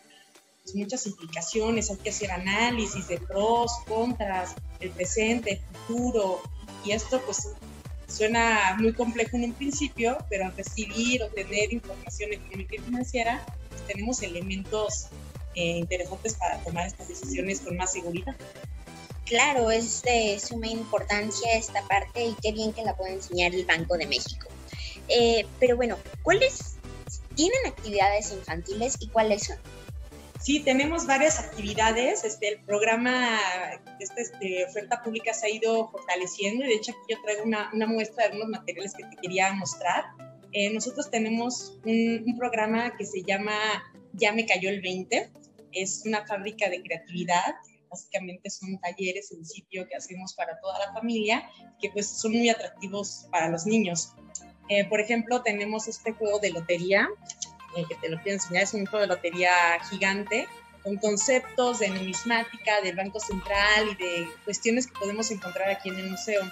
pues, 0.65 0.75
muchas 0.75 1.05
implicaciones, 1.05 1.91
hay 1.91 1.97
que 1.97 2.09
hacer 2.09 2.31
análisis 2.31 3.07
de 3.07 3.19
pros, 3.19 3.71
contras, 3.87 4.55
el 4.79 4.89
presente, 4.89 5.51
el 5.51 5.59
futuro, 5.59 6.41
y 6.83 6.91
esto 6.91 7.21
pues 7.25 7.49
suena 8.07 8.75
muy 8.79 8.93
complejo 8.93 9.37
en 9.37 9.45
un 9.45 9.53
principio, 9.53 10.17
pero 10.29 10.45
al 10.45 10.57
recibir 10.57 11.21
o 11.21 11.27
tener 11.29 11.71
información 11.71 12.33
económica 12.33 12.75
y 12.75 12.79
financiera, 12.79 13.45
pues, 13.69 13.81
tenemos 13.87 14.21
elementos 14.23 15.07
eh, 15.53 15.77
interesantes 15.77 16.33
para 16.33 16.57
tomar 16.63 16.87
estas 16.87 17.07
decisiones 17.07 17.61
con 17.61 17.77
más 17.77 17.91
seguridad. 17.93 18.35
Claro, 19.25 19.71
es 19.71 20.01
de 20.03 20.39
suma 20.39 20.67
importancia 20.67 21.53
esta 21.53 21.81
parte 21.87 22.25
y 22.25 22.35
qué 22.41 22.51
bien 22.51 22.73
que 22.73 22.83
la 22.83 22.95
puede 22.95 23.13
enseñar 23.13 23.53
el 23.53 23.65
Banco 23.65 23.97
de 23.97 24.07
México. 24.07 24.47
Eh, 25.09 25.45
pero 25.59 25.75
bueno, 25.75 25.97
¿cuáles 26.23 26.75
tienen 27.35 27.59
actividades 27.67 28.31
infantiles 28.31 28.97
y 28.99 29.07
cuáles 29.07 29.43
son? 29.43 29.57
Sí, 30.45 30.59
tenemos 30.59 31.07
varias 31.07 31.39
actividades. 31.39 32.23
Este, 32.23 32.49
el 32.49 32.59
programa 32.65 33.39
este, 33.99 34.25
de 34.39 34.63
oferta 34.65 35.01
pública 35.01 35.33
se 35.33 35.47
ha 35.47 35.49
ido 35.49 35.89
fortaleciendo 35.89 36.63
de 36.63 36.75
hecho 36.75 36.91
aquí 36.91 37.15
yo 37.15 37.21
traigo 37.23 37.45
una, 37.45 37.71
una 37.73 37.87
muestra 37.87 38.25
de 38.25 38.33
algunos 38.33 38.49
materiales 38.49 38.93
que 38.93 39.05
te 39.05 39.15
quería 39.15 39.51
mostrar. 39.53 40.03
Eh, 40.51 40.71
nosotros 40.71 41.09
tenemos 41.09 41.79
un, 41.83 42.23
un, 42.27 42.37
programa 42.37 42.95
que 42.95 43.05
se 43.05 43.23
llama 43.23 43.55
Ya 44.13 44.33
me 44.33 44.45
cayó 44.45 44.69
el 44.69 44.81
20. 44.81 45.31
Es 45.71 46.03
una 46.05 46.27
fábrica 46.27 46.69
de 46.69 46.83
creatividad. 46.83 47.55
Básicamente 47.89 48.51
son 48.51 48.79
talleres 48.79 49.31
en 49.31 49.43
sitio 49.47 49.87
que 49.87 49.95
hacemos 49.95 50.35
para 50.35 50.59
toda 50.59 50.77
la 50.77 50.93
familia 50.93 51.49
que 51.81 51.89
pues 51.89 52.05
son 52.05 52.33
muy 52.33 52.49
atractivos 52.49 53.27
para 53.31 53.49
los 53.49 53.65
niños. 53.65 54.13
Eh, 54.69 54.85
por 54.85 54.99
ejemplo, 54.99 55.41
tenemos 55.41 55.87
este 55.87 56.11
juego 56.11 56.37
de 56.37 56.51
lotería, 56.51 57.09
eh, 57.75 57.85
que 57.87 57.95
te 57.95 58.09
lo 58.09 58.17
quiero 58.21 58.33
enseñar, 58.35 58.63
es 58.63 58.73
un 58.73 58.85
juego 58.85 59.01
de 59.01 59.07
lotería 59.07 59.51
gigante, 59.89 60.47
con 60.83 60.97
conceptos 60.97 61.79
de 61.79 61.89
numismática, 61.89 62.79
del 62.81 62.95
Banco 62.95 63.19
Central 63.19 63.89
y 63.91 63.95
de 63.95 64.29
cuestiones 64.45 64.85
que 64.87 64.93
podemos 64.99 65.31
encontrar 65.31 65.69
aquí 65.69 65.89
en 65.89 65.97
el 65.97 66.11
museo. 66.11 66.43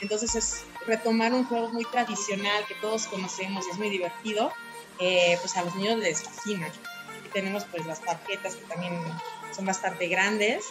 Entonces 0.00 0.34
es 0.34 0.64
retomar 0.86 1.32
un 1.34 1.44
juego 1.44 1.68
muy 1.68 1.84
tradicional 1.84 2.64
que 2.66 2.74
todos 2.76 3.06
conocemos 3.06 3.66
y 3.66 3.70
es 3.70 3.78
muy 3.78 3.90
divertido, 3.90 4.52
eh, 5.00 5.36
pues 5.40 5.56
a 5.56 5.64
los 5.64 5.74
niños 5.76 5.98
les 5.98 6.22
fascina. 6.22 6.66
Y 7.26 7.28
tenemos 7.28 7.64
pues 7.66 7.84
las 7.84 8.00
tarjetas 8.00 8.56
que 8.56 8.64
también 8.64 8.94
son 9.54 9.66
bastante 9.66 10.08
grandes 10.08 10.64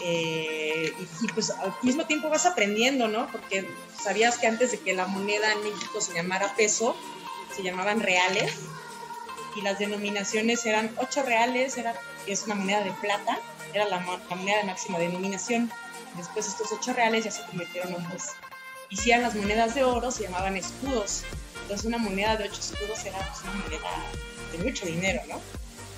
eh, 0.00 0.92
y, 1.20 1.26
pues 1.28 1.50
al 1.50 1.74
mismo 1.82 2.06
tiempo 2.06 2.28
vas 2.28 2.46
aprendiendo, 2.46 3.08
¿no? 3.08 3.30
Porque 3.30 3.68
sabías 4.00 4.38
que 4.38 4.46
antes 4.46 4.72
de 4.72 4.78
que 4.80 4.92
la 4.92 5.06
moneda 5.06 5.52
en 5.52 5.62
México 5.62 6.00
se 6.00 6.14
llamara 6.14 6.54
peso, 6.54 6.96
se 7.54 7.62
llamaban 7.62 8.00
reales 8.00 8.52
y 9.56 9.60
las 9.62 9.78
denominaciones 9.78 10.64
eran 10.66 10.90
8 10.98 11.22
reales, 11.22 11.76
era, 11.76 11.94
es 12.26 12.44
una 12.44 12.54
moneda 12.54 12.82
de 12.82 12.92
plata, 12.92 13.38
era 13.72 13.86
la, 13.86 14.00
moneda 14.00 14.58
de 14.58 14.64
máxima 14.64 14.98
denominación. 14.98 15.70
Después 16.16 16.46
estos 16.46 16.72
8 16.72 16.92
reales 16.92 17.24
ya 17.24 17.30
se 17.30 17.42
convirtieron 17.44 17.94
en 17.94 18.08
dos. 18.10 18.28
Y 18.90 18.96
si 18.96 19.10
eran 19.10 19.22
las 19.22 19.34
monedas 19.34 19.74
de 19.74 19.84
oro, 19.84 20.10
se 20.10 20.24
llamaban 20.24 20.56
escudos. 20.56 21.22
Entonces 21.62 21.86
una 21.86 21.98
moneda 21.98 22.36
de 22.36 22.44
8 22.44 22.60
escudos 22.60 23.04
era 23.04 23.18
pues, 23.18 23.42
una 23.42 23.64
moneda 23.64 23.90
de 24.52 24.58
mucho 24.58 24.86
dinero, 24.86 25.22
¿no? 25.28 25.40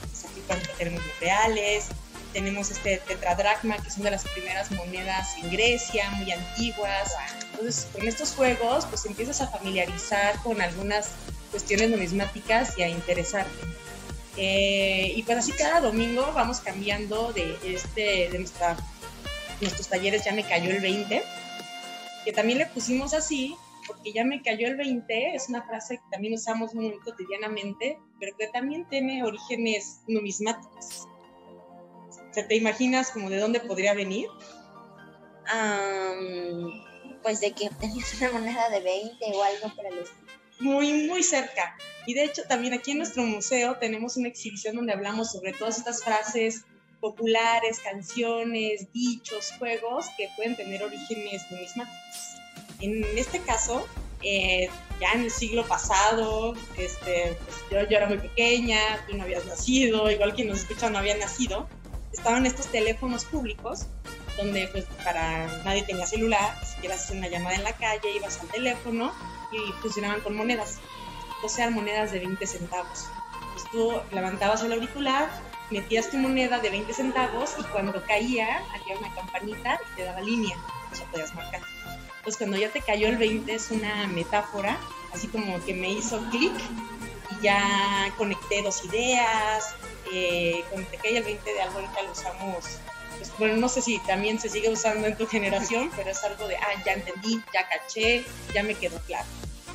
Entonces 0.02 0.30
aquí 0.30 0.70
tenemos 0.78 1.04
los 1.04 1.20
reales, 1.20 1.88
tenemos 2.32 2.70
este 2.70 2.98
tetradracma, 2.98 3.78
que 3.78 3.90
son 3.90 4.02
de 4.02 4.10
las 4.10 4.24
primeras 4.28 4.70
monedas 4.70 5.36
en 5.38 5.50
Grecia, 5.50 6.10
muy 6.10 6.30
antiguas. 6.30 7.14
Entonces, 7.52 7.88
con 7.92 8.06
estos 8.06 8.32
juegos, 8.32 8.84
pues 8.86 9.06
empiezas 9.06 9.40
a 9.40 9.48
familiarizar 9.48 10.38
con 10.42 10.60
algunas 10.60 11.12
cuestiones 11.50 11.90
numismáticas 11.90 12.76
y 12.78 12.82
a 12.82 12.88
interesarte. 12.88 13.50
Eh, 14.36 15.12
y 15.16 15.22
pues 15.22 15.38
así 15.38 15.52
cada 15.52 15.80
domingo 15.80 16.30
vamos 16.34 16.60
cambiando 16.60 17.32
de, 17.32 17.56
este, 17.64 18.28
de 18.30 18.38
nuestros 18.38 19.88
talleres, 19.88 20.24
ya 20.24 20.32
me 20.32 20.44
cayó 20.44 20.70
el 20.70 20.80
20, 20.80 21.22
que 22.24 22.32
también 22.32 22.58
le 22.58 22.66
pusimos 22.66 23.14
así, 23.14 23.56
porque 23.86 24.12
ya 24.12 24.24
me 24.24 24.42
cayó 24.42 24.66
el 24.66 24.76
20, 24.76 25.34
es 25.34 25.48
una 25.48 25.62
frase 25.62 25.96
que 25.96 26.04
también 26.10 26.34
usamos 26.34 26.74
muy 26.74 26.98
cotidianamente, 26.98 27.98
pero 28.20 28.36
que 28.36 28.48
también 28.48 28.86
tiene 28.88 29.24
orígenes 29.24 30.00
numismáticos 30.06 31.06
te 32.42 32.56
imaginas 32.56 33.10
como 33.10 33.30
de 33.30 33.38
dónde 33.38 33.60
podría 33.60 33.94
venir? 33.94 34.28
pues 37.22 37.40
de 37.40 37.52
que 37.52 37.70
tenías 37.80 38.14
una 38.20 38.32
moneda 38.32 38.68
de 38.68 38.80
20 38.80 39.24
o 39.34 39.42
algo 39.42 39.76
para 39.76 39.90
los 39.90 40.10
Muy, 40.58 41.06
muy 41.06 41.22
cerca. 41.22 41.76
Y 42.06 42.14
de 42.14 42.24
hecho 42.24 42.42
también 42.44 42.74
aquí 42.74 42.92
en 42.92 42.98
nuestro 42.98 43.22
museo 43.24 43.76
tenemos 43.76 44.16
una 44.16 44.28
exhibición 44.28 44.76
donde 44.76 44.92
hablamos 44.92 45.32
sobre 45.32 45.52
todas 45.52 45.78
estas 45.78 46.02
frases 46.02 46.64
populares, 47.00 47.80
canciones, 47.80 48.90
dichos, 48.92 49.52
juegos 49.58 50.06
que 50.16 50.28
pueden 50.36 50.56
tener 50.56 50.82
orígenes 50.82 51.42
numismáticos. 51.50 52.00
En 52.80 53.04
este 53.16 53.40
caso, 53.40 53.86
eh, 54.22 54.68
ya 55.00 55.12
en 55.12 55.22
el 55.22 55.30
siglo 55.30 55.66
pasado, 55.66 56.54
este, 56.78 57.36
pues 57.44 57.56
yo, 57.70 57.88
yo, 57.88 57.96
era 57.96 58.06
muy 58.06 58.18
pequeña, 58.18 58.80
tú 59.06 59.16
no 59.16 59.24
habías 59.24 59.44
nacido, 59.44 60.10
igual 60.10 60.34
quien 60.34 60.48
nos 60.48 60.60
escucha 60.60 60.90
no 60.90 60.98
había 60.98 61.16
nacido, 61.16 61.68
estaban 62.12 62.46
estos 62.46 62.66
teléfonos 62.66 63.24
públicos 63.24 63.86
donde 64.36 64.68
pues 64.68 64.84
para 65.04 65.46
nadie 65.64 65.82
tenía 65.82 66.06
celular, 66.06 66.54
si 66.64 66.76
quieres 66.80 67.00
hacer 67.00 67.16
una 67.16 67.28
llamada 67.28 67.56
en 67.56 67.64
la 67.64 67.72
calle, 67.72 68.12
ibas 68.14 68.40
al 68.40 68.48
teléfono 68.48 69.12
y 69.52 69.72
funcionaban 69.80 70.20
con 70.20 70.36
monedas, 70.36 70.78
o 71.42 71.48
sea, 71.48 71.70
monedas 71.70 72.12
de 72.12 72.20
20 72.20 72.46
centavos. 72.46 73.06
Pues 73.52 73.70
tú 73.70 74.00
levantabas 74.12 74.62
el 74.62 74.72
auricular, 74.72 75.30
metías 75.70 76.10
tu 76.10 76.18
moneda 76.18 76.58
de 76.58 76.70
20 76.70 76.92
centavos 76.92 77.54
y 77.58 77.62
cuando 77.64 78.02
caía, 78.04 78.62
había 78.74 78.98
una 78.98 79.14
campanita 79.14 79.80
y 79.92 79.96
te 79.96 80.04
daba 80.04 80.20
línea, 80.20 80.56
sea, 80.96 81.06
podías 81.06 81.34
marcar. 81.34 81.62
Entonces 82.18 82.38
cuando 82.38 82.56
ya 82.56 82.70
te 82.70 82.80
cayó 82.80 83.08
el 83.08 83.16
20 83.16 83.54
es 83.54 83.70
una 83.70 84.06
metáfora, 84.08 84.78
así 85.12 85.28
como 85.28 85.64
que 85.64 85.74
me 85.74 85.90
hizo 85.90 86.20
clic 86.30 86.52
y 87.30 87.42
ya 87.42 88.12
conecté 88.16 88.62
dos 88.62 88.84
ideas, 88.84 89.74
eh, 90.12 90.64
cuando 90.70 90.88
te 90.90 90.96
cae 90.96 91.18
el 91.18 91.24
20 91.24 91.52
de 91.52 91.62
algo 91.62 91.78
ahorita 91.78 92.02
lo 92.02 92.12
usamos, 92.12 92.78
pues, 93.28 93.38
bueno, 93.38 93.56
no 93.56 93.68
sé 93.68 93.82
si 93.82 93.98
también 94.00 94.38
se 94.40 94.48
sigue 94.48 94.70
usando 94.70 95.06
en 95.06 95.16
tu 95.16 95.26
generación, 95.26 95.90
pero 95.96 96.10
es 96.10 96.22
algo 96.24 96.46
de, 96.48 96.56
ah, 96.56 96.82
ya 96.84 96.92
entendí, 96.92 97.40
ya 97.52 97.68
caché, 97.68 98.24
ya 98.54 98.62
me 98.62 98.74
quedó 98.74 98.98
claro. 99.00 99.26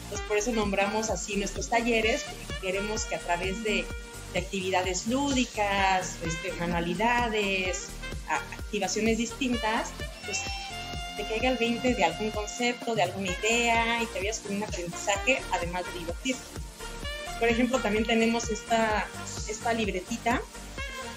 Entonces 0.04 0.28
por 0.28 0.38
eso 0.38 0.52
nombramos 0.52 1.10
así 1.10 1.38
nuestros 1.38 1.70
talleres, 1.70 2.24
porque 2.24 2.68
queremos 2.68 3.06
que 3.06 3.16
a 3.16 3.20
través 3.20 3.64
de, 3.64 3.86
de 4.34 4.40
actividades 4.40 5.08
lúdicas, 5.08 6.18
este, 6.26 6.52
manualidades, 6.54 7.88
activaciones 8.28 9.18
distintas, 9.18 9.90
pues 10.26 10.42
te 11.18 11.26
caiga 11.26 11.50
el 11.50 11.58
20 11.58 11.94
de 11.94 12.04
algún 12.04 12.32
concepto, 12.32 12.96
de 12.96 13.04
alguna 13.04 13.30
idea 13.30 14.02
y 14.02 14.06
te 14.08 14.20
veas 14.22 14.40
con 14.40 14.56
un 14.56 14.64
aprendizaje, 14.64 15.42
además 15.52 15.86
de 15.86 16.00
divertirte. 16.00 16.42
Por 17.40 17.50
ejemplo, 17.50 17.80
también 17.80 18.06
tenemos 18.06 18.50
esta, 18.50 19.08
esta 19.48 19.74
libretita 19.74 20.42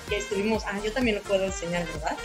que 0.08 0.18
estuvimos, 0.18 0.64
ah, 0.66 0.80
yo 0.84 0.92
también 0.92 1.16
lo 1.16 1.23
puedo 1.23 1.44
enseñar, 1.44 1.87
¿verdad? 1.87 2.16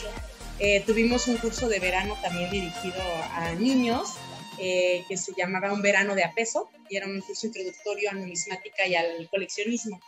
Eh, 0.60 0.84
tuvimos 0.86 1.28
un 1.28 1.38
curso 1.38 1.70
de 1.70 1.80
verano 1.80 2.18
también 2.22 2.50
dirigido 2.50 3.02
a 3.34 3.54
niños 3.54 4.16
eh, 4.58 5.06
que 5.08 5.16
se 5.16 5.32
llamaba 5.38 5.72
Un 5.72 5.82
verano 5.82 6.16
de 6.16 6.26
apeso 6.26 6.70
y 6.90 6.98
era 6.98 7.08
un 7.08 7.22
curso 7.22 7.48
introductorio 7.48 8.10
a 8.10 8.14
numismática 8.14 8.86
y 8.86 8.96
al 8.96 9.30
coleccionismo. 9.30 10.02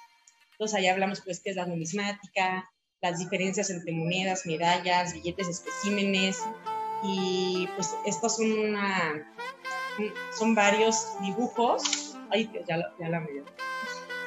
Entonces 0.51 0.77
ahí 0.77 0.87
hablamos 0.87 1.21
pues 1.21 1.39
qué 1.39 1.51
es 1.51 1.55
la 1.55 1.65
numismática, 1.65 2.69
las 3.01 3.17
diferencias 3.17 3.69
entre 3.69 3.93
monedas, 3.93 4.45
medallas, 4.45 5.13
billetes, 5.13 5.47
especímenes 5.47 6.39
y 7.01 7.67
pues 7.75 7.95
estos 8.05 8.35
son 8.35 8.51
una, 8.51 9.33
son 10.37 10.53
varios 10.53 11.07
dibujos. 11.21 12.17
Ay, 12.29 12.49
ya, 12.67 12.77
ya 12.99 13.09
la 13.09 13.19
me 13.21 13.43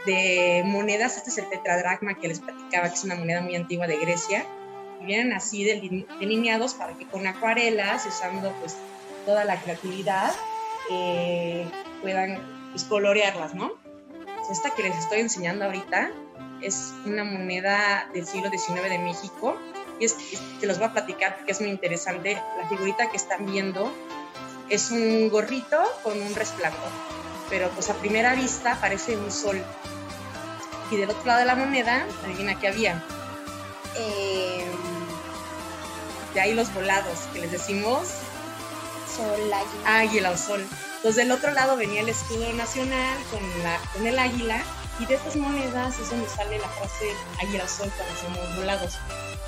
de 0.06 0.62
monedas, 0.64 1.16
este 1.16 1.30
es 1.30 1.38
el 1.38 1.48
tetradracma 1.48 2.14
que 2.14 2.28
les 2.28 2.40
platicaba, 2.40 2.88
que 2.88 2.94
es 2.94 3.04
una 3.04 3.14
moneda 3.14 3.40
muy 3.40 3.56
antigua 3.56 3.86
de 3.86 3.96
Grecia, 3.96 4.46
y 5.00 5.06
vienen 5.06 5.32
así 5.32 5.64
delineados 5.64 6.74
para 6.74 6.94
que 6.94 7.06
con 7.06 7.26
acuarelas, 7.26 8.06
usando 8.06 8.52
pues 8.60 8.76
toda 9.24 9.44
la 9.44 9.60
creatividad, 9.60 10.32
eh, 10.90 11.66
puedan 12.02 12.38
pues, 12.70 12.84
colorearlas, 12.84 13.54
¿no? 13.54 13.72
Esta 14.50 14.70
que 14.70 14.82
les 14.82 14.96
estoy 14.98 15.20
enseñando 15.20 15.64
ahorita 15.64 16.10
es 16.60 16.92
una 17.06 17.24
moneda 17.24 18.08
del 18.12 18.26
siglo 18.26 18.50
XIX 18.50 18.88
de 18.90 18.98
México, 18.98 19.56
y 20.00 20.04
es, 20.04 20.16
que 20.60 20.66
los 20.66 20.78
voy 20.78 20.88
a 20.88 20.92
platicar 20.92 21.36
porque 21.36 21.52
es 21.52 21.60
muy 21.60 21.70
interesante. 21.70 22.40
La 22.58 22.68
figurita 22.68 23.08
que 23.10 23.16
están 23.16 23.46
viendo 23.46 23.92
es 24.68 24.90
un 24.90 25.28
gorrito 25.28 25.78
con 26.02 26.20
un 26.20 26.34
resplandor, 26.34 26.90
pero 27.54 27.70
pues 27.70 27.88
a 27.88 27.94
primera 27.94 28.34
vista 28.34 28.80
parece 28.80 29.16
un 29.16 29.30
sol 29.30 29.62
y 30.90 30.96
del 30.96 31.08
otro 31.08 31.24
lado 31.24 31.38
de 31.38 31.44
la 31.44 31.54
moneda, 31.54 32.04
adivina 32.24 32.58
qué 32.58 32.66
había. 32.66 33.00
Eh, 33.94 34.66
de 36.34 36.40
ahí 36.40 36.52
los 36.52 36.74
volados, 36.74 37.16
que 37.32 37.38
les 37.38 37.52
decimos. 37.52 38.08
Sol, 39.16 39.52
águila. 39.52 39.98
Águila 40.00 40.30
o 40.32 40.36
sol. 40.36 40.66
Entonces 40.96 41.14
del 41.14 41.30
otro 41.30 41.52
lado 41.52 41.76
venía 41.76 42.00
el 42.00 42.08
escudo 42.08 42.52
nacional 42.54 43.16
con, 43.30 43.62
la, 43.62 43.78
con 43.92 44.04
el 44.04 44.18
águila. 44.18 44.60
Y 44.98 45.06
de 45.06 45.14
estas 45.14 45.36
monedas 45.36 45.96
es 46.00 46.10
donde 46.10 46.28
sale 46.28 46.58
la 46.58 46.68
frase 46.68 47.14
águila 47.40 47.62
o 47.62 47.68
sol 47.68 47.92
cuando 47.96 48.20
somos 48.20 48.56
volados. 48.56 48.98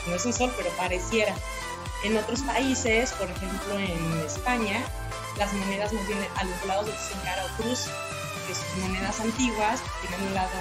No 0.07 0.15
es 0.15 0.25
un 0.25 0.33
sol, 0.33 0.53
pero 0.57 0.71
pareciera. 0.77 1.35
En 2.05 2.17
otros 2.17 2.43
países, 2.43 3.11
por 3.15 3.29
ejemplo 3.29 3.77
en 3.81 4.21
España, 4.25 4.81
las 5.39 5.53
monedas 5.53 5.93
más 5.93 6.07
bien 6.07 6.19
a 6.37 6.45
los 6.45 6.67
lados 6.67 6.87
dicen 6.87 7.19
cara 7.25 7.45
o 7.45 7.63
cruz, 7.63 7.89
porque 8.35 8.55
sus 8.55 8.77
monedas 8.83 9.21
antiguas 9.21 9.81
tienen 10.01 10.29
un 10.29 10.35
lado 10.35 10.59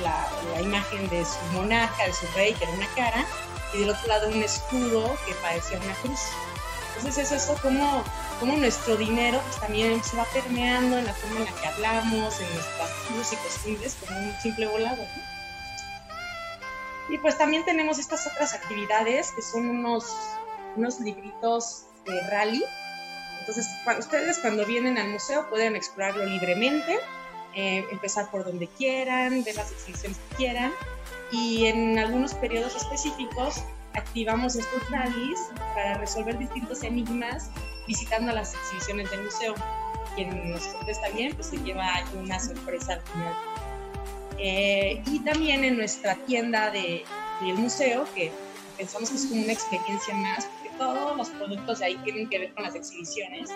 la, 0.00 0.60
imagen 0.60 1.08
de 1.08 1.24
su 1.24 1.38
monarca, 1.52 2.04
de 2.04 2.12
su 2.12 2.26
rey, 2.34 2.54
que 2.54 2.64
era 2.64 2.72
una 2.72 2.88
cara, 2.94 3.24
y 3.74 3.78
del 3.78 3.90
otro 3.90 4.06
lado 4.08 4.28
un 4.28 4.42
escudo 4.42 5.16
que 5.26 5.34
parecía 5.34 5.78
una 5.78 5.94
cruz. 5.96 6.20
Entonces 6.96 7.30
es 7.30 7.42
eso 7.42 7.58
como, 7.60 8.02
como 8.40 8.56
nuestro 8.56 8.96
dinero 8.96 9.40
pues, 9.42 9.60
también 9.60 10.02
se 10.02 10.16
va 10.16 10.24
permeando 10.32 10.98
en 10.98 11.04
la 11.04 11.12
forma 11.12 11.40
en 11.40 11.44
la 11.44 11.52
que 11.60 11.66
hablamos, 11.66 12.40
en 12.40 12.54
nuestras 12.54 12.90
usos 13.10 13.32
y 13.32 13.36
costumbres, 13.36 13.96
como 14.00 14.18
un 14.18 14.34
simple 14.40 14.66
volado. 14.66 15.02
Y 17.08 17.18
pues 17.18 17.38
también 17.38 17.64
tenemos 17.64 17.98
estas 17.98 18.26
otras 18.26 18.54
actividades 18.54 19.30
que 19.32 19.42
son 19.42 19.68
unos, 19.68 20.16
unos 20.76 20.98
libritos 21.00 21.84
de 22.04 22.20
rally. 22.28 22.64
Entonces, 23.46 23.68
ustedes 23.98 24.38
cuando 24.40 24.66
vienen 24.66 24.98
al 24.98 25.08
museo 25.08 25.48
pueden 25.48 25.76
explorarlo 25.76 26.24
libremente, 26.24 26.98
eh, 27.54 27.84
empezar 27.92 28.28
por 28.30 28.44
donde 28.44 28.66
quieran, 28.66 29.44
ver 29.44 29.54
las 29.54 29.70
exhibiciones 29.70 30.18
que 30.18 30.36
quieran 30.36 30.72
y 31.30 31.66
en 31.66 31.96
algunos 31.98 32.34
periodos 32.34 32.74
específicos 32.74 33.62
activamos 33.94 34.56
estos 34.56 34.90
rallies 34.90 35.38
para 35.74 35.96
resolver 35.98 36.36
distintos 36.38 36.82
enigmas 36.82 37.50
visitando 37.86 38.32
las 38.32 38.52
exhibiciones 38.54 39.10
del 39.10 39.22
museo. 39.22 39.54
Quien 40.16 40.50
nos 40.50 40.66
contesta 40.66 41.08
bien, 41.10 41.34
pues 41.34 41.48
se 41.48 41.58
lleva 41.58 42.04
una 42.18 42.40
sorpresa 42.40 42.94
al 42.94 43.02
final. 43.02 43.34
Eh, 44.38 45.02
y 45.06 45.20
también 45.20 45.62
en 45.64 45.76
nuestra 45.76 46.16
tienda 46.26 46.70
de, 46.70 47.04
del 47.40 47.54
museo, 47.54 48.06
que 48.14 48.32
pensamos 48.76 49.10
que 49.10 49.16
es 49.16 49.26
como 49.26 49.42
una 49.42 49.52
experiencia 49.52 50.14
más, 50.14 50.48
todos 50.76 51.16
los 51.16 51.28
productos 51.30 51.78
de 51.78 51.86
ahí 51.86 51.96
tienen 52.04 52.28
que 52.28 52.38
ver 52.38 52.54
con 52.54 52.64
las 52.64 52.74
exhibiciones. 52.74 53.50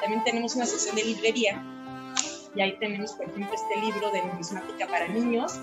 También 0.00 0.22
tenemos 0.24 0.54
una 0.54 0.66
sección 0.66 0.96
de 0.96 1.04
librería 1.04 1.62
y 2.54 2.60
ahí 2.60 2.76
tenemos, 2.78 3.12
por 3.12 3.28
ejemplo, 3.28 3.54
este 3.54 3.80
libro 3.80 4.10
de 4.10 4.22
numismática 4.22 4.86
para 4.86 5.08
niños, 5.08 5.60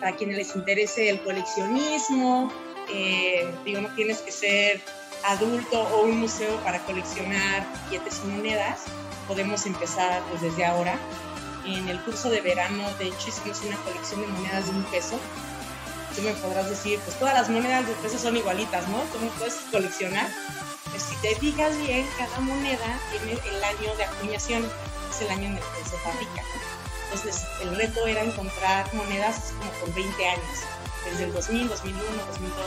para 0.00 0.14
quienes 0.16 0.36
les 0.36 0.54
interese 0.54 1.08
el 1.08 1.20
coleccionismo, 1.22 2.52
eh, 2.92 3.48
digo, 3.64 3.80
no 3.80 3.88
tienes 3.94 4.20
que 4.20 4.30
ser 4.30 4.80
adulto 5.24 5.82
o 5.82 6.04
un 6.04 6.20
museo 6.20 6.56
para 6.58 6.78
coleccionar 6.84 7.66
billetes 7.90 8.20
y 8.24 8.28
monedas, 8.28 8.84
podemos 9.26 9.66
empezar 9.66 10.22
pues, 10.30 10.42
desde 10.42 10.64
ahora. 10.64 10.98
En 11.64 11.88
el 11.88 12.00
curso 12.02 12.30
de 12.30 12.40
verano, 12.40 12.84
de 12.98 13.08
hecho, 13.08 13.28
hicimos 13.28 13.60
una 13.64 13.76
colección 13.78 14.20
de 14.20 14.28
monedas 14.28 14.66
de 14.66 14.70
un 14.70 14.84
peso. 14.84 15.18
Tú 16.16 16.22
me 16.22 16.32
podrás 16.32 16.70
decir, 16.70 16.98
pues 17.04 17.18
todas 17.18 17.34
las 17.34 17.50
monedas 17.50 17.86
de 17.86 17.92
peso 17.94 18.18
son 18.18 18.36
igualitas, 18.36 18.88
¿no? 18.88 18.98
¿Cómo 19.12 19.30
puedes 19.38 19.54
coleccionar? 19.70 20.26
Pues 20.90 21.02
si 21.02 21.14
te 21.16 21.34
fijas 21.36 21.76
bien, 21.76 22.08
cada 22.16 22.40
moneda 22.40 22.98
tiene 23.10 23.32
el 23.32 23.64
año 23.64 23.94
de 23.96 24.04
acuñación, 24.04 24.66
es 25.10 25.20
el 25.20 25.30
año 25.30 25.44
en 25.44 25.56
el 25.56 25.62
que 25.62 25.90
se 25.90 25.96
fabrica. 25.98 26.42
Entonces, 27.04 27.44
el 27.60 27.76
reto 27.76 28.06
era 28.06 28.22
encontrar 28.22 28.92
monedas 28.94 29.52
como 29.58 29.70
por 29.72 29.94
20 29.94 30.26
años 30.26 30.58
desde 31.04 31.24
el 31.24 31.32
2000, 31.34 31.68
2001, 31.68 32.02
2002, 32.28 32.66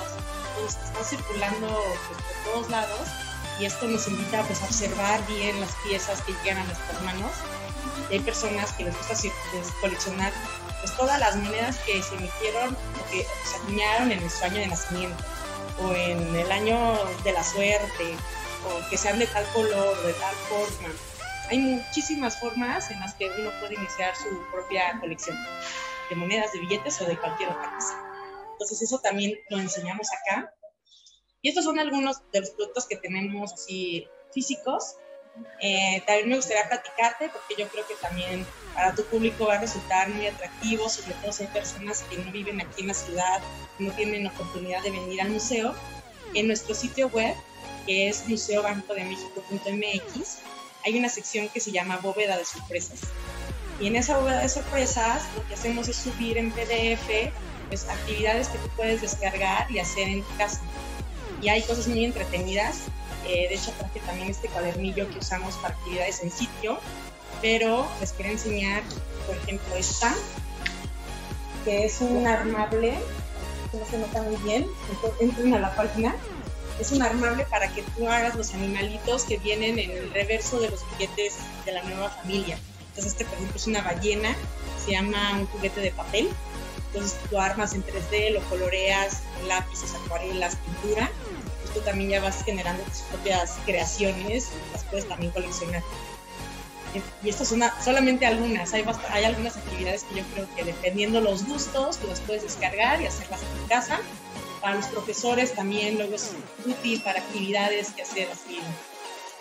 pues, 0.60 0.78
está 0.86 1.04
circulando 1.04 1.68
pues, 2.08 2.22
por 2.22 2.54
todos 2.54 2.70
lados 2.70 3.08
y 3.60 3.66
esto 3.66 3.88
nos 3.88 4.08
invita 4.08 4.44
pues, 4.44 4.62
a 4.62 4.66
observar 4.66 5.26
bien 5.28 5.60
las 5.60 5.74
piezas 5.84 6.22
que 6.22 6.34
llegan 6.44 6.58
a 6.60 6.64
nuestras 6.66 7.02
manos. 7.02 7.32
hay 8.10 8.20
personas 8.20 8.72
que 8.74 8.86
les 8.86 8.96
gusta 8.96 9.16
coleccionar 9.82 10.32
pues, 10.80 10.96
todas 10.96 11.20
las 11.20 11.36
monedas 11.36 11.78
que 11.80 12.02
se 12.02 12.16
emitieron 12.16 12.76
o 12.76 13.12
que 13.12 13.26
se 13.44 13.56
acuñaron 13.58 14.12
en 14.12 14.22
nuestro 14.22 14.48
año 14.48 14.58
de 14.58 14.68
nacimiento 14.68 15.24
o 15.82 15.94
en 15.94 16.36
el 16.36 16.52
año 16.52 16.98
de 17.24 17.32
la 17.32 17.44
suerte 17.44 18.16
o 18.66 18.90
que 18.90 18.98
sean 18.98 19.20
de 19.20 19.28
tal 19.28 19.46
color, 19.54 20.02
de 20.04 20.14
tal 20.14 20.36
forma. 20.36 20.90
Hay 21.50 21.58
muchísimas 21.58 22.40
formas 22.40 22.92
en 22.92 23.00
las 23.00 23.14
que 23.16 23.30
uno 23.30 23.52
puede 23.60 23.76
iniciar 23.76 24.16
su 24.16 24.44
propia 24.52 25.00
colección 25.00 25.38
de 26.10 26.16
monedas, 26.16 26.52
de 26.54 26.60
billetes 26.60 27.02
o 27.02 27.06
de 27.06 27.18
cualquier 27.18 27.50
otra 27.50 27.74
cosa. 27.76 28.10
Entonces 28.52 28.82
eso 28.82 29.00
también 29.00 29.40
lo 29.50 29.58
enseñamos 29.58 30.08
acá. 30.12 30.54
Y 31.42 31.50
estos 31.50 31.64
son 31.64 31.80
algunos 31.80 32.22
de 32.32 32.42
los 32.42 32.50
productos 32.52 32.86
que 32.86 32.98
tenemos 32.98 33.54
así 33.54 34.08
físicos. 34.34 34.96
Eh, 35.62 36.04
también 36.06 36.30
me 36.30 36.36
gustaría 36.36 36.68
platicarte 36.68 37.30
porque 37.30 37.56
yo 37.58 37.68
creo 37.68 37.88
que 37.88 37.96
también 37.96 38.46
para 38.74 38.94
tu 38.96 39.04
público 39.06 39.48
va 39.48 39.56
a 39.56 39.60
resultar 39.60 40.10
muy 40.10 40.28
atractivo, 40.28 40.88
sobre 40.90 41.14
todo 41.16 41.34
si 41.34 41.44
hay 41.44 41.50
personas 41.50 42.04
que 42.10 42.18
no 42.18 42.32
viven 42.32 42.62
aquí 42.62 42.82
en 42.82 42.88
la 42.88 42.94
ciudad, 42.94 43.42
no 43.78 43.92
tienen 43.94 44.28
oportunidad 44.28 44.82
de 44.84 44.92
venir 44.92 45.22
al 45.22 45.30
museo. 45.30 45.76
En 46.34 46.48
nuestro 46.48 46.74
sitio 46.76 47.08
web, 47.10 47.36
que 47.86 48.10
es 48.10 48.28
museobancodemexico.mx, 48.28 50.38
hay 50.86 50.98
una 50.98 51.10
sección 51.10 51.50
que 51.50 51.60
se 51.60 51.72
llama 51.72 51.98
bóveda 51.98 52.38
de 52.38 52.46
sorpresas. 52.46 53.02
Y 53.80 53.88
en 53.88 53.96
esa 53.96 54.18
bóveda 54.18 54.42
de 54.42 54.50
sorpresas 54.50 55.24
lo 55.36 55.48
que 55.48 55.54
hacemos 55.54 55.88
es 55.88 55.96
subir 55.96 56.38
en 56.38 56.52
PDF 56.52 57.32
pues, 57.70 57.88
actividades 57.88 58.50
que 58.50 58.58
tú 58.58 58.70
puedes 58.76 59.02
descargar 59.02 59.70
y 59.72 59.80
hacer 59.80 60.08
en 60.08 60.24
tu 60.24 60.38
casa. 60.38 60.62
Y 61.42 61.50
hay 61.50 61.62
cosas 61.64 61.88
muy 61.88 62.06
entretenidas. 62.06 62.82
Eh, 63.30 63.48
de 63.48 63.56
hecho, 63.56 63.72
traje 63.78 64.00
también 64.00 64.30
este 64.30 64.48
cuadernillo 64.48 65.08
que 65.12 65.20
usamos 65.20 65.54
para 65.58 65.76
actividades 65.76 66.24
en 66.24 66.32
sitio. 66.32 66.80
Pero 67.44 67.88
les 68.02 68.12
quiero 68.14 68.32
enseñar, 68.32 68.82
por 69.28 69.38
ejemplo, 69.38 69.76
esta, 69.76 70.16
que 71.64 71.86
es 71.86 72.02
un 72.02 72.26
armable, 72.26 72.98
no 73.72 73.86
se 73.86 74.00
nota 74.00 74.24
muy 74.24 74.36
bien, 74.38 74.66
entren 75.20 75.54
a 75.54 75.60
la 75.60 75.76
página. 75.76 76.16
Es 76.80 76.92
un 76.92 77.04
armable 77.04 77.46
para 77.46 77.68
que 77.68 77.84
tú 77.84 78.10
hagas 78.10 78.36
los 78.36 78.54
animalitos 78.56 79.24
que 79.26 79.38
vienen 79.38 79.78
en 79.78 79.92
el 79.92 80.12
reverso 80.12 80.60
de 80.60 80.70
los 80.70 80.82
juguetes 80.82 81.36
de 81.66 81.74
la 81.74 81.84
nueva 81.84 82.10
familia. 82.10 82.58
Entonces, 82.90 83.14
este, 83.14 83.26
por 83.26 83.36
ejemplo, 83.36 83.58
es 83.58 83.68
una 83.68 83.84
ballena, 83.84 84.36
se 84.84 84.92
llama 84.92 85.34
un 85.34 85.46
juguete 85.48 85.82
de 85.82 85.92
papel 85.92 86.30
entonces 86.92 87.20
tú 87.30 87.38
armas 87.38 87.74
en 87.74 87.84
3D, 87.84 88.32
lo 88.32 88.42
coloreas 88.50 89.22
lápices, 89.48 89.94
acuarelas, 89.94 90.56
pintura. 90.56 91.12
Tú 91.74 91.82
también 91.82 92.10
ya 92.10 92.22
vas 92.22 92.44
generando 92.44 92.84
tus 92.84 93.02
propias 93.02 93.58
creaciones, 93.66 94.50
las 94.74 94.84
puedes 94.86 95.08
también 95.08 95.32
coleccionar. 95.32 95.84
Y 97.24 97.30
estas 97.30 97.50
son 97.50 97.62
solamente 97.84 98.26
algunas, 98.26 98.74
hay, 98.74 98.84
hay 99.10 99.24
algunas 99.24 99.58
actividades 99.58 100.04
que 100.06 100.16
yo 100.16 100.24
creo 100.34 100.48
que 100.56 100.64
dependiendo 100.64 101.22
los 101.22 101.46
gustos, 101.46 101.98
tú 101.98 102.08
las 102.08 102.20
puedes 102.22 102.42
descargar 102.42 103.00
y 103.02 103.06
hacerlas 103.06 103.42
en 103.44 103.62
tu 103.62 103.68
casa. 103.68 104.00
Para 104.60 104.76
los 104.76 104.88
profesores 104.88 105.54
también 105.54 105.98
luego 105.98 106.16
es 106.16 106.32
útil 106.66 107.02
para 107.02 107.20
actividades 107.20 107.92
que 107.92 108.02
hacer 108.02 108.28
así 108.32 108.60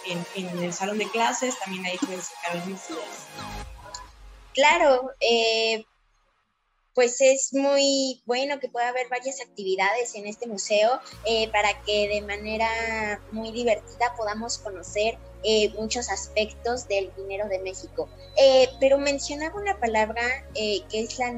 en, 0.07 0.25
en, 0.35 0.63
el 0.63 0.73
salón 0.73 0.99
de 0.99 1.09
clases, 1.11 1.59
también 1.59 1.87
ahí 1.87 1.97
puedes 1.99 2.27
sacar 2.27 2.59
algunas 2.59 2.91
ideas. 2.91 3.27
Claro, 4.55 5.11
eh, 5.21 5.85
pues 6.99 7.21
es 7.21 7.55
muy 7.55 8.21
bueno 8.27 8.59
que 8.59 8.69
pueda 8.69 8.89
haber 8.89 9.07
varias 9.09 9.41
actividades 9.41 10.17
en 10.17 10.27
este 10.27 10.49
museo 10.49 10.99
eh, 11.25 11.49
para 11.53 11.81
que 11.85 12.09
de 12.09 12.23
manera 12.23 13.23
muy 13.31 13.53
divertida 13.53 14.17
podamos 14.17 14.59
conocer 14.59 15.17
eh, 15.45 15.73
muchos 15.79 16.11
aspectos 16.11 16.89
del 16.89 17.13
dinero 17.17 17.47
de 17.49 17.61
México. 17.61 18.09
Eh, 18.37 18.69
pero 18.81 18.99
mencionaba 18.99 19.61
una 19.61 19.79
palabra 19.79 20.23
que 20.55 20.83
es 20.91 21.21
la 21.21 21.31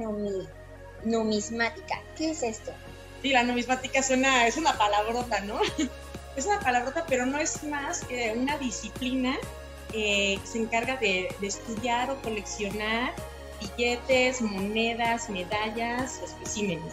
numismática. 1.04 2.02
¿Qué 2.16 2.30
es 2.30 2.42
esto? 2.42 2.72
Sí, 3.20 3.28
la 3.28 3.42
numismática 3.42 3.98
es 3.98 4.08
una 4.56 4.78
palabrota, 4.78 5.40
¿no? 5.40 5.60
es 6.36 6.46
una 6.46 6.60
palabrota, 6.60 7.04
pero 7.06 7.26
no 7.26 7.38
es 7.38 7.62
más 7.64 8.02
que 8.06 8.32
una 8.34 8.56
disciplina 8.56 9.36
que 9.92 10.40
se 10.42 10.56
encarga 10.56 10.96
de 10.96 11.28
estudiar 11.42 12.10
o 12.10 12.22
coleccionar 12.22 13.12
billetes, 13.60 14.40
monedas, 14.40 15.28
medallas, 15.30 16.20
especímenes. 16.22 16.92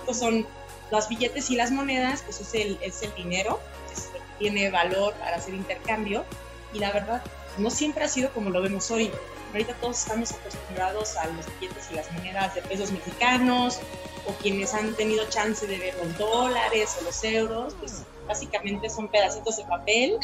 Estos 0.00 0.18
son 0.18 0.46
los 0.90 1.08
billetes 1.08 1.50
y 1.50 1.56
las 1.56 1.70
monedas, 1.70 2.22
pues 2.22 2.40
es 2.40 2.54
el, 2.54 2.78
es 2.80 3.02
el 3.02 3.14
dinero, 3.14 3.60
es 3.92 4.08
tiene 4.38 4.70
valor 4.70 5.14
para 5.14 5.36
hacer 5.36 5.54
intercambio 5.54 6.24
y 6.72 6.78
la 6.78 6.92
verdad 6.92 7.22
no 7.58 7.70
siempre 7.70 8.04
ha 8.04 8.08
sido 8.08 8.32
como 8.32 8.50
lo 8.50 8.62
vemos 8.62 8.90
hoy. 8.90 9.10
Ahorita 9.52 9.74
todos 9.74 9.98
estamos 9.98 10.32
acostumbrados 10.32 11.16
a 11.16 11.26
los 11.28 11.46
billetes 11.58 11.88
y 11.90 11.94
las 11.94 12.12
monedas 12.12 12.54
de 12.54 12.62
pesos 12.62 12.92
mexicanos 12.92 13.78
o 14.26 14.32
quienes 14.42 14.74
han 14.74 14.94
tenido 14.94 15.24
chance 15.28 15.66
de 15.66 15.78
ver 15.78 15.94
los 16.02 16.18
dólares 16.18 16.96
o 17.00 17.04
los 17.04 17.24
euros, 17.24 17.74
pues 17.78 18.02
básicamente 18.26 18.90
son 18.90 19.08
pedacitos 19.08 19.56
de 19.56 19.64
papel 19.64 20.18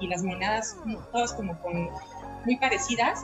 y 0.00 0.08
las 0.08 0.22
monedas 0.22 0.76
todas 1.12 1.32
como 1.34 1.60
con 1.60 1.90
muy 2.44 2.56
parecidas, 2.56 3.20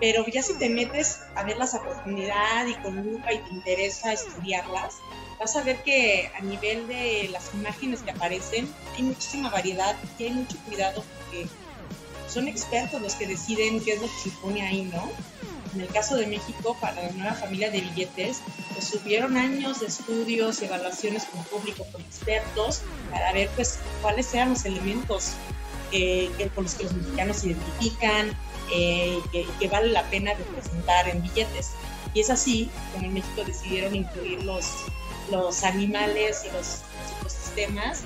pero 0.00 0.24
ya 0.26 0.42
si 0.42 0.54
te 0.58 0.68
metes 0.68 1.20
a 1.34 1.44
verlas 1.44 1.74
a 1.74 1.82
profundidad 1.82 2.66
y 2.66 2.74
con 2.76 3.02
lupa 3.02 3.32
y 3.32 3.38
te 3.38 3.50
interesa 3.50 4.12
estudiarlas, 4.12 4.94
vas 5.38 5.56
a 5.56 5.62
ver 5.62 5.82
que 5.82 6.30
a 6.36 6.40
nivel 6.42 6.86
de 6.86 7.28
las 7.32 7.52
imágenes 7.54 8.02
que 8.02 8.10
aparecen 8.10 8.72
hay 8.96 9.02
muchísima 9.02 9.50
variedad 9.50 9.96
y 10.18 10.24
hay 10.24 10.30
mucho 10.30 10.56
cuidado 10.66 11.04
porque 11.18 11.48
son 12.28 12.48
expertos 12.48 13.00
los 13.00 13.14
que 13.14 13.26
deciden 13.26 13.82
qué 13.82 13.94
es 13.94 14.02
lo 14.02 14.06
que 14.06 14.30
se 14.30 14.30
pone 14.42 14.62
ahí, 14.62 14.82
¿no? 14.82 15.10
En 15.74 15.82
el 15.82 15.88
caso 15.88 16.16
de 16.16 16.26
México, 16.26 16.76
para 16.80 17.02
la 17.02 17.10
nueva 17.10 17.34
familia 17.34 17.70
de 17.70 17.80
billetes, 17.80 18.40
pues 18.72 18.90
tuvieron 18.90 19.36
años 19.36 19.80
de 19.80 19.86
estudios 19.86 20.62
y 20.62 20.64
evaluaciones 20.64 21.24
con 21.24 21.44
público, 21.44 21.86
con 21.92 22.00
expertos, 22.00 22.82
para 23.10 23.32
ver 23.32 23.50
pues 23.54 23.78
cuáles 24.00 24.32
eran 24.32 24.50
los 24.50 24.64
elementos 24.64 25.32
eh, 25.92 26.30
con 26.54 26.64
los 26.64 26.74
que 26.74 26.84
los 26.84 26.92
mexicanos 26.92 27.38
se 27.38 27.48
identifican, 27.48 28.36
eh, 28.72 29.18
que, 29.32 29.68
vale 29.68 29.88
la 29.88 30.08
pena 30.10 30.32
representar 30.34 31.08
en 31.08 31.22
billetes. 31.22 31.72
Y 32.14 32.20
es 32.20 32.30
así 32.30 32.70
como 32.92 33.06
en 33.06 33.14
México 33.14 33.44
decidieron 33.44 33.94
incluir 33.94 34.42
los, 34.44 34.66
los 35.30 35.62
animales 35.64 36.44
y 36.48 36.52
los 36.52 36.80
ecosistemas 37.18 38.02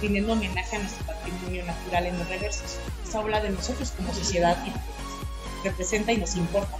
rindiendo 0.00 0.32
homenaje 0.32 0.76
a 0.76 0.80
nuestro 0.80 1.06
patrimonio 1.06 1.64
natural 1.64 2.06
en 2.06 2.18
los 2.18 2.28
reversos. 2.28 2.76
Esto 3.04 3.20
habla 3.20 3.40
de 3.40 3.50
nosotros 3.50 3.92
como 3.92 4.12
sociedad 4.12 4.58
y 4.66 5.66
representa 5.66 6.12
y 6.12 6.18
nos 6.18 6.34
importa. 6.34 6.76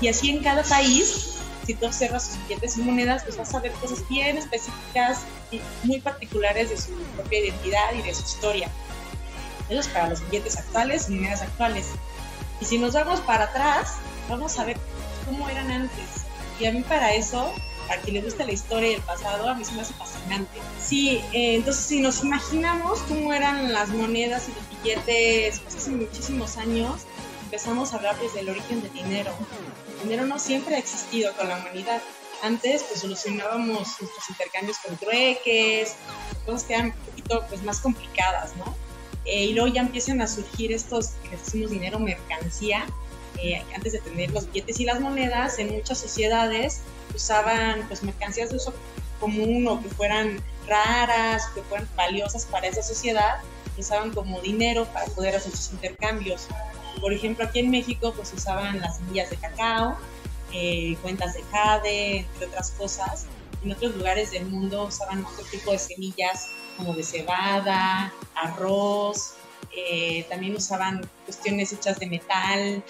Y 0.00 0.08
así 0.08 0.30
en 0.30 0.42
cada 0.42 0.62
país, 0.62 1.38
si 1.66 1.74
tú 1.74 1.86
observas 1.86 2.26
sus 2.26 2.46
billetes 2.46 2.76
y 2.76 2.82
monedas, 2.82 3.24
pues 3.24 3.36
vas 3.36 3.54
a 3.54 3.60
ver 3.60 3.72
cosas 3.72 4.06
bien 4.08 4.36
específicas 4.36 5.20
y 5.50 5.60
muy 5.84 6.00
particulares 6.00 6.70
de 6.70 6.76
su 6.76 6.92
propia 7.16 7.40
identidad 7.40 7.92
y 7.98 8.02
de 8.02 8.14
su 8.14 8.22
historia. 8.22 8.70
Eso 9.68 9.80
es 9.80 9.88
para 9.88 10.08
los 10.08 10.24
billetes 10.28 10.56
actuales 10.56 11.08
y 11.08 11.14
monedas 11.14 11.42
actuales. 11.42 11.86
Y 12.60 12.64
si 12.64 12.78
nos 12.78 12.94
vamos 12.94 13.20
para 13.20 13.44
atrás, 13.44 13.94
vamos 14.28 14.58
a 14.58 14.64
ver 14.64 14.78
cómo 15.26 15.48
eran 15.48 15.70
antes. 15.70 16.06
Y 16.58 16.66
a 16.66 16.72
mí 16.72 16.82
para 16.82 17.14
eso, 17.14 17.52
para 17.86 18.00
quien 18.00 18.14
le 18.14 18.22
guste 18.22 18.44
la 18.44 18.52
historia 18.52 18.90
y 18.90 18.94
el 18.94 19.02
pasado, 19.02 19.48
a 19.48 19.54
mí 19.54 19.64
se 19.64 19.72
me 19.72 19.82
hace 19.82 19.94
fascinante. 19.94 20.58
Sí, 20.80 21.22
eh, 21.32 21.54
entonces 21.54 21.84
si 21.84 22.00
nos 22.00 22.24
imaginamos 22.24 23.00
cómo 23.02 23.32
eran 23.32 23.72
las 23.72 23.90
monedas 23.90 24.48
y 24.48 24.52
los 24.52 24.82
billetes 24.82 25.60
pues 25.60 25.76
hace 25.76 25.90
muchísimos 25.90 26.56
años, 26.56 27.02
empezamos 27.44 27.92
a 27.92 27.96
hablar 27.96 28.18
desde 28.18 28.40
el 28.40 28.48
origen 28.48 28.82
del 28.82 28.92
dinero. 28.92 29.32
El 29.96 30.08
dinero 30.08 30.26
no 30.26 30.38
siempre 30.38 30.74
ha 30.74 30.78
existido 30.78 31.32
con 31.34 31.48
la 31.48 31.56
humanidad. 31.56 32.02
Antes 32.42 32.84
pues 32.84 33.00
solucionábamos 33.00 34.00
nuestros 34.00 34.30
intercambios 34.30 34.78
con 34.78 34.96
trueques, 34.96 35.94
cosas 36.44 36.64
que 36.64 36.74
eran 36.74 36.86
un 36.86 36.92
poquito 36.92 37.44
pues, 37.48 37.62
más 37.62 37.80
complicadas, 37.80 38.56
¿no? 38.56 38.87
Eh, 39.28 39.44
y 39.44 39.52
luego 39.52 39.68
ya 39.68 39.82
empiezan 39.82 40.22
a 40.22 40.26
surgir 40.26 40.72
estos 40.72 41.08
que 41.22 41.36
decimos 41.36 41.70
dinero 41.70 41.98
mercancía, 41.98 42.86
eh, 43.40 43.62
antes 43.74 43.92
de 43.92 44.00
tener 44.00 44.30
los 44.30 44.46
billetes 44.46 44.80
y 44.80 44.84
las 44.84 45.00
monedas, 45.00 45.58
en 45.58 45.70
muchas 45.72 45.98
sociedades 45.98 46.80
usaban 47.14 47.86
pues 47.88 48.02
mercancías 48.02 48.50
de 48.50 48.56
uso 48.56 48.72
común 49.20 49.66
o 49.68 49.82
que 49.82 49.88
fueran 49.90 50.42
raras, 50.66 51.46
que 51.54 51.62
fueran 51.62 51.88
valiosas 51.94 52.46
para 52.46 52.68
esa 52.68 52.82
sociedad, 52.82 53.40
usaban 53.76 54.12
como 54.12 54.40
dinero 54.40 54.86
para 54.86 55.06
poder 55.06 55.36
hacer 55.36 55.52
sus 55.52 55.72
intercambios. 55.72 56.48
Por 57.00 57.12
ejemplo, 57.12 57.44
aquí 57.44 57.60
en 57.60 57.70
México 57.70 58.12
pues 58.16 58.32
usaban 58.32 58.80
las 58.80 58.96
semillas 58.96 59.30
de 59.30 59.36
cacao, 59.36 59.96
eh, 60.52 60.96
cuentas 61.02 61.34
de 61.34 61.42
jade, 61.52 62.18
entre 62.20 62.46
otras 62.46 62.70
cosas. 62.72 63.26
En 63.62 63.72
otros 63.72 63.94
lugares 63.94 64.30
del 64.30 64.46
mundo 64.46 64.84
usaban 64.84 65.24
otro 65.24 65.44
tipo 65.50 65.70
de 65.72 65.78
semillas 65.78 66.48
como 66.78 66.94
de 66.94 67.02
cebada, 67.02 68.12
arroz, 68.34 69.34
eh, 69.76 70.24
también 70.30 70.56
usaban 70.56 71.08
cuestiones 71.26 71.72
hechas 71.72 71.98
de 71.98 72.06
metal, 72.06 72.82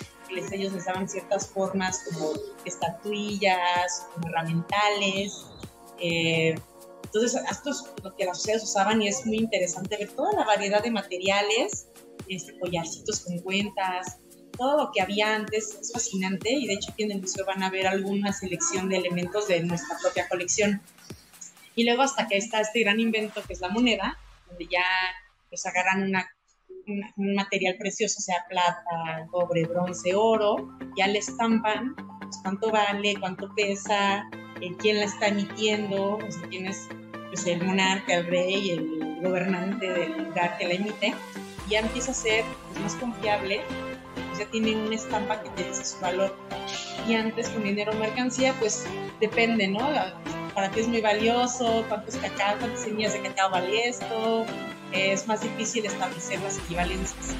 ellos 0.52 0.72
les 0.72 0.84
daban 0.84 1.08
ciertas 1.08 1.48
formas 1.48 2.04
como 2.04 2.32
estatuillas, 2.64 4.06
como 4.14 4.28
herramientales. 4.28 5.46
Eh, 6.00 6.54
entonces, 7.04 7.40
esto 7.50 7.70
es 7.70 7.84
lo 8.02 8.14
que 8.14 8.26
las 8.26 8.36
sociedades 8.36 8.64
usaban 8.64 9.00
y 9.00 9.08
es 9.08 9.24
muy 9.24 9.38
interesante 9.38 9.96
ver 9.96 10.10
toda 10.12 10.32
la 10.32 10.44
variedad 10.44 10.82
de 10.82 10.90
materiales, 10.90 11.88
este, 12.28 12.58
collarcitos 12.58 13.20
con 13.20 13.38
cuentas, 13.38 14.18
todo 14.58 14.76
lo 14.76 14.90
que 14.92 15.00
había 15.00 15.34
antes 15.34 15.78
es 15.80 15.92
fascinante 15.92 16.50
y 16.50 16.66
de 16.66 16.74
hecho 16.74 16.90
aquí 16.92 17.04
en 17.04 17.12
el 17.12 17.20
museo 17.20 17.46
van 17.46 17.62
a 17.62 17.70
ver 17.70 17.86
alguna 17.86 18.32
selección 18.32 18.88
de 18.88 18.96
elementos 18.96 19.48
de 19.48 19.62
nuestra 19.62 19.96
propia 20.02 20.28
colección. 20.28 20.82
Y 21.78 21.84
luego 21.84 22.02
hasta 22.02 22.26
que 22.26 22.36
está 22.36 22.60
este 22.60 22.80
gran 22.80 22.98
invento 22.98 23.40
que 23.46 23.52
es 23.52 23.60
la 23.60 23.68
moneda, 23.68 24.18
donde 24.48 24.66
ya 24.66 24.84
pues 25.48 25.64
agarran 25.64 26.02
una 26.02 26.28
un 27.16 27.34
material 27.34 27.76
precioso, 27.78 28.20
sea 28.20 28.44
plata, 28.48 29.28
cobre, 29.30 29.64
bronce, 29.64 30.14
oro, 30.14 30.76
ya 30.96 31.06
le 31.06 31.18
estampan 31.18 31.94
pues, 32.20 32.38
cuánto 32.42 32.72
vale, 32.72 33.14
cuánto 33.20 33.54
pesa, 33.54 34.28
eh, 34.60 34.74
quién 34.78 34.96
la 34.96 35.04
está 35.04 35.28
emitiendo, 35.28 36.18
sea, 36.28 36.48
quién 36.48 36.66
es 36.66 36.88
pues, 37.28 37.46
el 37.46 37.62
monarca, 37.62 38.14
el 38.14 38.26
rey, 38.26 38.70
el 38.70 39.20
gobernante 39.22 39.88
del 39.88 40.24
lugar 40.24 40.56
que 40.58 40.66
la 40.66 40.74
emite, 40.74 41.14
y 41.66 41.70
ya 41.70 41.80
empieza 41.80 42.10
a 42.10 42.14
ser 42.14 42.44
pues, 42.68 42.80
más 42.80 42.94
confiable, 42.94 43.60
pues, 44.14 44.38
ya 44.38 44.50
tiene 44.50 44.74
una 44.74 44.94
estampa 44.94 45.42
que 45.42 45.50
te 45.50 45.64
dice 45.68 45.84
su 45.84 46.00
valor. 46.00 46.34
Y 47.06 47.14
antes 47.14 47.48
con 47.50 47.64
dinero 47.64 47.92
mercancía, 47.94 48.54
pues 48.58 48.84
depende, 49.20 49.68
¿no? 49.68 49.88
Para 50.58 50.72
qué 50.72 50.80
es 50.80 50.88
muy 50.88 51.00
valioso, 51.00 51.84
cuántos 51.86 52.16
cacao, 52.16 52.58
cuántas 52.58 52.80
semillas 52.80 53.12
de 53.12 53.22
cacao 53.22 53.48
vale 53.48 53.88
esto, 53.88 54.44
es 54.90 55.24
más 55.28 55.40
difícil 55.40 55.86
establecer 55.86 56.40
las 56.40 56.58
equivalencias. 56.58 57.36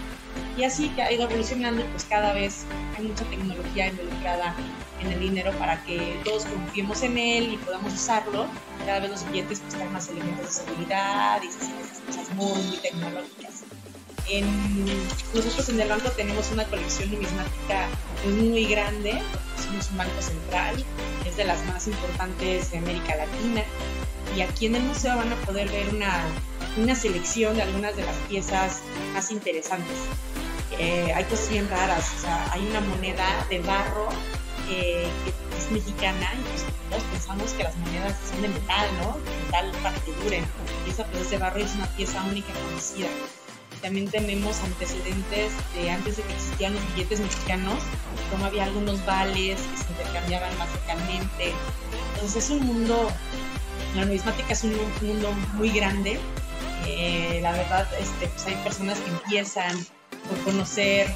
Y 0.57 0.63
así 0.63 0.89
que 0.91 1.03
ha 1.03 1.11
ido 1.11 1.25
evolucionando, 1.25 1.85
pues 1.87 2.05
cada 2.05 2.33
vez 2.33 2.65
hay 2.97 3.09
mucha 3.09 3.25
tecnología 3.25 3.89
involucrada 3.89 4.55
en 5.01 5.11
el 5.11 5.19
dinero 5.19 5.51
para 5.59 5.83
que 5.83 6.17
todos 6.23 6.45
confiemos 6.45 7.03
en 7.03 7.19
él 7.19 7.55
y 7.55 7.57
podamos 7.57 7.93
usarlo. 7.93 8.47
Cada 8.87 9.01
vez 9.01 9.11
los 9.11 9.29
billetes 9.33 9.59
pues 9.59 9.75
traen 9.75 9.93
más 9.93 10.09
elementos 10.11 10.47
de 10.47 10.53
seguridad 10.53 11.43
y 11.43 11.51
se 11.51 11.59
hacen 11.59 11.77
esas 11.79 11.99
cosas 11.99 12.31
muy, 12.37 12.63
muy 12.63 12.77
tecnológicas. 12.77 13.65
Nosotros 15.35 15.69
en 15.71 15.81
el 15.81 15.89
banco 15.89 16.11
tenemos 16.11 16.51
una 16.53 16.65
colección 16.65 17.11
numismática 17.11 17.89
muy 18.27 18.67
grande, 18.67 19.21
somos 19.63 19.91
un 19.91 19.99
banco 19.99 20.21
central, 20.21 20.85
es 21.27 21.37
de 21.37 21.45
las 21.45 21.65
más 21.67 21.87
importantes 21.87 22.71
de 22.71 22.79
América 22.79 23.17
Latina 23.17 23.63
y 24.37 24.43
aquí 24.43 24.67
en 24.67 24.77
el 24.77 24.83
museo 24.83 25.17
van 25.17 25.33
a 25.33 25.37
poder 25.37 25.69
ver 25.71 25.89
una 25.95 26.25
una 26.77 26.95
selección 26.95 27.57
de 27.57 27.63
algunas 27.63 27.97
de 27.97 28.05
las 28.05 28.17
piezas 28.29 28.81
más 29.13 29.31
interesantes. 29.31 29.97
Eh, 30.79 31.13
hay 31.15 31.25
cosas 31.25 31.51
bien 31.51 31.69
raras, 31.69 32.05
o 32.19 32.21
sea, 32.21 32.53
hay 32.53 32.67
una 32.67 32.81
moneda 32.81 33.47
de 33.51 33.61
barro 33.61 34.09
eh, 34.71 35.09
que 35.25 35.59
es 35.59 35.71
mexicana 35.71 36.33
y 36.35 36.43
pues 36.51 36.65
todos 36.91 37.03
pensamos 37.05 37.53
que 37.53 37.65
las 37.65 37.77
monedas 37.77 38.17
son 38.31 38.43
de 38.43 38.49
metal, 38.49 38.89
¿no? 39.03 39.17
metal 39.45 39.73
para 39.83 39.99
que 40.01 40.13
duren. 40.23 40.45
Y 40.87 40.91
esa 40.91 41.05
pues, 41.07 41.31
de 41.31 41.39
barro 41.39 41.59
es 41.59 41.75
una 41.75 41.87
pieza 41.87 42.23
única 42.25 42.53
conocida. 42.53 43.09
También 43.83 44.09
tenemos 44.09 44.59
antecedentes 44.61 45.53
de 45.75 45.91
antes 45.91 46.17
de 46.17 46.23
que 46.25 46.33
existían 46.33 46.75
los 46.75 46.95
billetes 46.95 47.21
mexicanos, 47.21 47.79
como 48.31 48.45
había 48.45 48.65
algunos 48.65 49.05
vales 49.07 49.61
que 49.61 49.77
se 49.77 49.91
intercambiaban 49.91 50.57
más 50.59 50.69
localmente. 50.75 51.53
Entonces 52.15 52.45
es 52.45 52.51
un 52.51 52.67
mundo, 52.67 53.11
la 53.95 54.05
numismática 54.05 54.53
es 54.53 54.65
un 54.65 54.77
mundo 55.01 55.33
muy 55.55 55.71
grande 55.71 56.19
eh, 56.87 57.41
la 57.43 57.53
verdad, 57.53 57.87
este, 58.01 58.29
pues 58.29 58.47
hay 58.47 58.55
personas 58.57 58.99
que 58.99 59.11
empiezan 59.11 59.77
por 60.29 60.39
conocer 60.45 61.07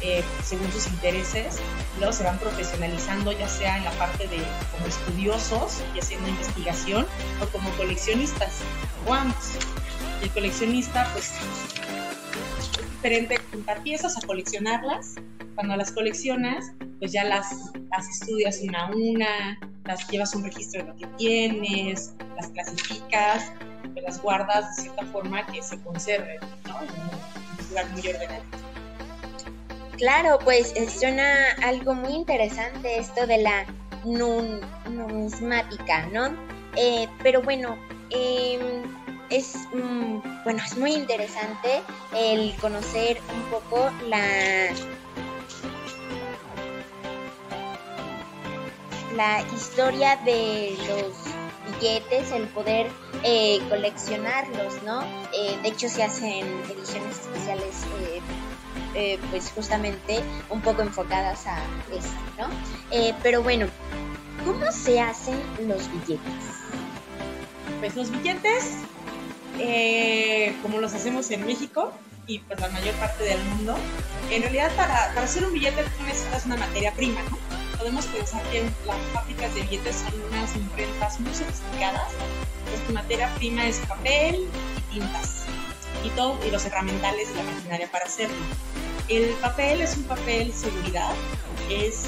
eh, 0.00 0.22
según 0.44 0.70
sus 0.72 0.86
intereses, 0.86 1.58
luego 1.98 2.12
se 2.12 2.24
van 2.24 2.38
profesionalizando 2.38 3.32
ya 3.32 3.48
sea 3.48 3.78
en 3.78 3.84
la 3.84 3.90
parte 3.92 4.26
de 4.28 4.38
como 4.72 4.86
estudiosos 4.86 5.82
y 5.94 5.98
haciendo 5.98 6.28
investigación 6.28 7.06
o 7.42 7.46
como 7.48 7.70
coleccionistas 7.72 8.58
ambos. 9.10 9.52
El 10.22 10.30
coleccionista 10.30 11.08
pues 11.12 11.26
es 11.26 11.97
diferente 12.98 13.38
juntar 13.50 13.82
piezas 13.82 14.16
a 14.16 14.26
coleccionarlas. 14.26 15.14
Cuando 15.54 15.76
las 15.76 15.90
coleccionas 15.90 16.72
pues 16.98 17.12
ya 17.12 17.24
las, 17.24 17.72
las 17.90 18.08
estudias 18.08 18.60
una 18.62 18.86
a 18.86 18.90
una, 18.90 19.58
las 19.84 20.08
llevas 20.08 20.34
un 20.34 20.44
registro 20.44 20.82
de 20.82 20.88
lo 20.88 20.96
que 20.96 21.06
tienes, 21.16 22.12
las 22.36 22.48
clasificas 22.48 23.52
las 24.02 24.20
guardas 24.22 24.76
de 24.76 24.82
cierta 24.82 25.06
forma 25.06 25.46
que 25.46 25.62
se 25.62 25.78
conserven, 25.80 26.38
¿no? 26.66 26.80
En 26.80 26.88
un 26.88 27.68
lugar 27.68 27.88
muy 27.90 28.08
ordenado. 28.08 28.42
Claro, 29.96 30.38
pues 30.44 30.72
eh, 30.76 30.88
suena 30.88 31.52
algo 31.62 31.94
muy 31.94 32.12
interesante 32.12 32.98
esto 32.98 33.26
de 33.26 33.38
la 33.38 33.66
numismática, 34.04 36.06
¿no? 36.12 36.36
Eh, 36.76 37.08
pero 37.22 37.42
bueno, 37.42 37.76
em, 38.10 38.82
es, 39.30 39.56
mm, 39.72 40.44
bueno, 40.44 40.62
es 40.64 40.76
muy 40.76 40.92
interesante 40.92 41.82
el 42.14 42.54
conocer 42.56 43.20
un 43.34 43.42
poco 43.50 43.90
la, 44.08 44.24
la 49.14 49.42
historia 49.54 50.16
de 50.24 50.76
los 50.88 51.14
billetes, 51.72 52.32
el 52.32 52.48
poder 52.48 52.86
eh, 53.24 53.60
coleccionarlos, 53.68 54.82
¿no? 54.84 55.02
Eh, 55.32 55.58
de 55.62 55.68
hecho 55.68 55.88
se 55.88 56.02
hacen 56.02 56.46
ediciones 56.70 57.18
especiales 57.20 57.74
eh, 58.94 59.18
pues 59.30 59.50
justamente 59.54 60.20
un 60.48 60.60
poco 60.60 60.82
enfocadas 60.82 61.46
a 61.46 61.58
esto, 61.92 62.10
¿no? 62.38 62.48
pero 63.22 63.42
bueno, 63.42 63.66
¿cómo 64.44 64.72
se 64.72 65.00
hacen 65.00 65.38
los 65.68 65.88
billetes? 65.92 66.44
Pues 67.80 67.94
los 67.94 68.10
billetes, 68.10 68.78
como 70.62 70.78
los 70.78 70.94
hacemos 70.94 71.30
en 71.30 71.46
México 71.46 71.92
y 72.26 72.40
pues 72.40 72.60
la 72.60 72.68
mayor 72.68 72.94
parte 72.96 73.24
del 73.24 73.42
mundo, 73.44 73.76
en 74.30 74.42
realidad 74.42 74.70
para, 74.76 75.12
para 75.14 75.22
hacer 75.22 75.44
un 75.44 75.52
billete 75.52 75.82
tú 75.82 76.04
necesitas 76.04 76.44
una 76.46 76.56
materia 76.56 76.92
prima, 76.92 77.22
¿no? 77.30 77.38
podemos 77.78 78.06
pensar 78.06 78.42
que 78.50 78.62
las 78.86 78.96
fábricas 79.12 79.54
de 79.54 79.62
billetes 79.62 79.96
son 79.96 80.20
unas 80.30 80.54
imprentas 80.56 81.20
muy 81.20 81.32
sofisticadas. 81.32 82.12
Pues 82.68 82.86
tu 82.86 82.92
materia 82.92 83.32
prima 83.36 83.66
es 83.66 83.78
papel 83.88 84.46
y 84.76 84.92
tintas 84.92 85.44
y 86.04 86.10
todo 86.10 86.38
y 86.46 86.50
los 86.50 86.64
herramientales 86.66 87.28
y 87.32 87.36
la 87.36 87.44
maquinaria 87.44 87.90
para 87.90 88.04
hacerlo. 88.04 88.36
El 89.08 89.30
papel 89.40 89.80
es 89.80 89.96
un 89.96 90.04
papel 90.04 90.52
seguridad, 90.52 91.14
es, 91.70 92.04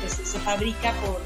pues, 0.00 0.12
se 0.12 0.38
fabrica 0.38 0.92
por, 1.04 1.20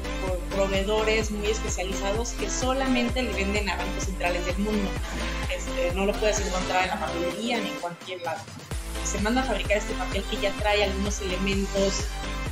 proveedores 0.55 1.31
muy 1.31 1.47
especializados 1.47 2.31
que 2.31 2.49
solamente 2.49 3.21
le 3.21 3.31
venden 3.33 3.69
a 3.69 3.75
bancos 3.75 4.05
centrales 4.05 4.45
del 4.45 4.57
mundo. 4.57 4.89
Este, 5.81 5.95
no 5.95 6.05
lo 6.05 6.13
puedes 6.13 6.39
encontrar 6.39 6.83
en 6.83 6.89
la 6.89 6.99
papelería 6.99 7.59
ni 7.59 7.69
en 7.69 7.75
cualquier 7.75 8.21
lado. 8.21 8.41
Se 9.03 9.19
manda 9.19 9.41
a 9.41 9.43
fabricar 9.43 9.77
este 9.77 9.93
papel 9.93 10.23
que 10.29 10.37
ya 10.37 10.51
trae 10.53 10.83
algunos 10.83 11.21
elementos 11.21 12.05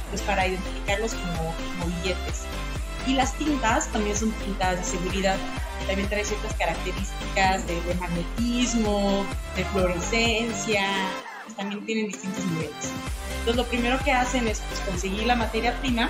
pues, 0.09 0.21
para 0.21 0.47
identificarlos 0.47 1.13
como, 1.13 1.53
como 1.53 1.95
billetes. 1.97 2.43
Y 3.07 3.13
las 3.13 3.33
tintas 3.35 3.87
también 3.87 4.15
son 4.15 4.31
tintas 4.33 4.77
de 4.77 4.83
seguridad, 4.83 5.37
también 5.87 6.09
traen 6.09 6.25
ciertas 6.25 6.53
características 6.55 7.65
de, 7.65 7.81
de 7.81 7.95
magnetismo, 7.95 9.25
de 9.55 9.65
fluorescencia, 9.65 10.85
pues, 11.45 11.55
también 11.55 11.85
tienen 11.85 12.07
distintos 12.07 12.43
niveles. 12.45 12.91
Entonces 13.39 13.55
lo 13.55 13.65
primero 13.65 13.99
que 14.03 14.11
hacen 14.11 14.47
es 14.47 14.59
pues, 14.59 14.79
conseguir 14.81 15.25
la 15.25 15.35
materia 15.35 15.79
prima 15.79 16.09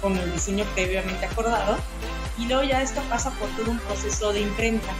con 0.00 0.16
el 0.16 0.32
diseño 0.32 0.64
previamente 0.74 1.26
acordado 1.26 1.76
y 2.38 2.46
luego 2.46 2.62
ya 2.62 2.80
esto 2.82 3.02
pasa 3.08 3.30
por 3.32 3.48
todo 3.50 3.72
un 3.72 3.78
proceso 3.80 4.32
de 4.32 4.40
imprenta. 4.40 4.92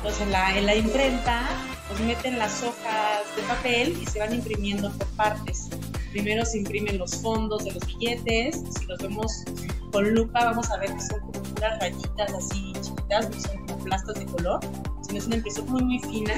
Entonces 0.00 0.22
en 0.22 0.32
la, 0.32 0.56
en 0.56 0.66
la 0.66 0.74
imprenta 0.74 1.46
pues 1.88 2.00
meten 2.00 2.38
las 2.38 2.62
hojas 2.62 3.36
de 3.36 3.42
papel 3.42 3.98
y 4.00 4.06
se 4.06 4.18
van 4.18 4.32
imprimiendo 4.32 4.90
por 4.92 5.06
partes. 5.08 5.68
Primero 6.10 6.44
se 6.46 6.58
imprimen 6.58 6.96
los 6.96 7.16
fondos 7.16 7.64
de 7.64 7.72
los 7.72 7.86
billetes, 7.86 8.62
si 8.78 8.86
los 8.86 8.98
vemos 9.00 9.44
con 9.92 10.08
lupa 10.14 10.46
vamos 10.46 10.70
a 10.70 10.78
ver 10.78 10.94
que 10.94 11.02
son 11.02 11.20
como 11.20 11.40
unas 11.56 11.78
rayitas 11.80 12.32
así 12.32 12.72
chiquitas, 12.80 13.28
no 13.28 13.40
son 13.40 13.66
como 13.66 13.84
plastas 13.84 14.14
de 14.14 14.24
color, 14.24 14.60
sino 15.02 15.18
es 15.18 15.26
una 15.26 15.36
impresión 15.36 15.70
muy 15.70 15.82
muy 15.82 15.98
fina. 15.98 16.34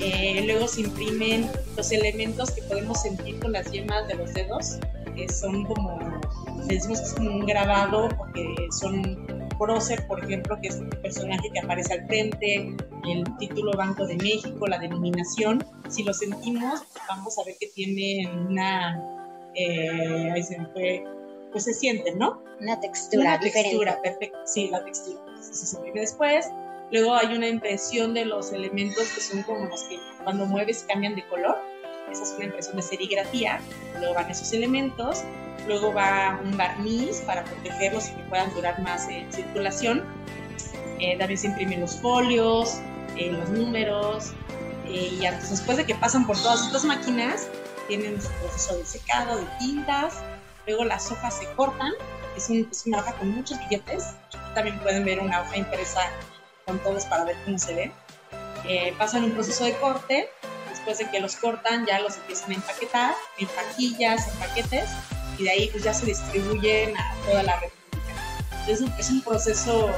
Eh, 0.00 0.42
luego 0.46 0.68
se 0.68 0.82
imprimen 0.82 1.50
los 1.76 1.90
elementos 1.90 2.52
que 2.52 2.62
podemos 2.62 3.02
sentir 3.02 3.40
con 3.40 3.52
las 3.52 3.70
yemas 3.72 4.06
de 4.06 4.14
los 4.14 4.32
dedos, 4.34 4.78
que 5.16 5.28
son 5.28 5.64
como, 5.64 5.98
decimos 6.66 7.00
que 7.00 7.06
es 7.06 7.14
como 7.14 7.30
un 7.30 7.46
grabado, 7.46 8.08
porque 8.16 8.54
son 8.80 9.26
prócer, 9.58 10.06
por 10.06 10.22
ejemplo, 10.22 10.58
que 10.60 10.68
es 10.68 10.76
el 10.76 10.88
personaje 10.88 11.50
que 11.52 11.60
aparece 11.60 11.94
al 11.94 12.06
frente, 12.06 12.74
el 13.08 13.24
título 13.38 13.72
Banco 13.76 14.06
de 14.06 14.16
México, 14.16 14.66
la 14.66 14.78
denominación. 14.78 15.64
Si 15.88 16.02
lo 16.02 16.12
sentimos, 16.12 16.82
vamos 17.08 17.38
a 17.38 17.44
ver 17.44 17.56
que 17.58 17.68
tiene 17.68 18.30
una, 18.48 19.00
eh, 19.54 20.30
ahí 20.32 20.42
se 20.42 20.56
fue, 20.72 21.04
pues 21.52 21.64
se 21.64 21.74
siente, 21.74 22.14
¿no? 22.14 22.42
Una 22.60 22.80
textura 22.80 23.22
Una 23.22 23.40
textura, 23.40 24.02
perfecto. 24.02 24.38
Sí, 24.44 24.68
la 24.70 24.84
textura. 24.84 25.20
Se 25.40 25.76
imprime 25.76 26.00
después. 26.00 26.46
Luego 26.90 27.14
hay 27.14 27.34
una 27.34 27.48
impresión 27.48 28.14
de 28.14 28.24
los 28.24 28.52
elementos 28.52 29.10
que 29.14 29.20
son 29.20 29.42
como 29.42 29.66
los 29.66 29.82
que 29.84 29.98
cuando 30.22 30.46
mueves 30.46 30.84
cambian 30.88 31.14
de 31.14 31.26
color. 31.28 31.56
Esa 32.14 32.22
es 32.22 32.30
una 32.36 32.44
impresión 32.46 32.76
de 32.76 32.82
serigrafía. 32.82 33.60
Luego 33.98 34.14
van 34.14 34.30
esos 34.30 34.52
elementos. 34.52 35.22
Luego 35.66 35.92
va 35.92 36.38
un 36.44 36.56
barniz 36.56 37.20
para 37.22 37.42
protegerlos 37.44 38.08
y 38.08 38.12
que 38.12 38.22
puedan 38.24 38.52
durar 38.54 38.80
más 38.82 39.08
en 39.08 39.30
circulación. 39.32 40.04
Eh, 41.00 41.16
también 41.18 41.38
se 41.38 41.48
imprimen 41.48 41.80
los 41.80 41.96
folios, 42.00 42.78
eh, 43.16 43.32
los 43.32 43.48
números. 43.50 44.32
eh, 44.86 45.16
y 45.20 45.24
antes, 45.26 45.50
después 45.50 45.76
de 45.78 45.86
que 45.86 45.94
pasan 45.94 46.26
por 46.26 46.36
todas 46.36 46.66
estas 46.66 46.84
máquinas, 46.84 47.48
tienen 47.88 48.20
su 48.20 48.28
proceso 48.32 48.76
de 48.76 48.84
secado, 48.84 49.38
de 49.38 49.46
tintas. 49.58 50.18
Luego 50.66 50.84
las 50.84 51.10
hojas 51.10 51.38
se 51.38 51.46
cortan. 51.54 51.90
Es, 52.36 52.48
un- 52.50 52.68
es 52.70 52.84
una 52.86 52.98
hoja 52.98 53.12
con 53.14 53.30
muchos 53.30 53.58
billetes. 53.60 54.04
También 54.54 54.78
pueden 54.80 55.04
ver 55.04 55.20
una 55.20 55.40
hoja 55.40 55.56
impresa 55.56 56.00
con 56.66 56.78
todos 56.80 57.04
para 57.06 57.24
ver 57.24 57.36
cómo 57.44 57.58
se 57.58 57.74
ve. 57.74 57.92
Eh, 58.68 58.94
pasan 58.98 59.24
un 59.24 59.32
proceso 59.32 59.64
de 59.64 59.72
corte. 59.78 60.28
Después 60.84 60.98
de 60.98 61.10
que 61.10 61.20
los 61.20 61.36
cortan, 61.36 61.86
ya 61.86 61.98
los 62.00 62.16
empiezan 62.16 62.50
a 62.50 62.54
empaquetar 62.56 63.14
en 63.38 63.48
paquillas, 63.48 64.28
en 64.28 64.34
paquetes. 64.38 64.90
Y 65.38 65.44
de 65.44 65.50
ahí 65.50 65.68
pues 65.68 65.82
ya 65.82 65.94
se 65.94 66.04
distribuyen 66.04 66.94
a 66.94 67.14
toda 67.24 67.42
la 67.42 67.58
República. 67.58 68.12
Es 68.68 68.82
un, 68.82 68.92
es 68.98 69.08
un 69.08 69.22
proceso 69.22 69.90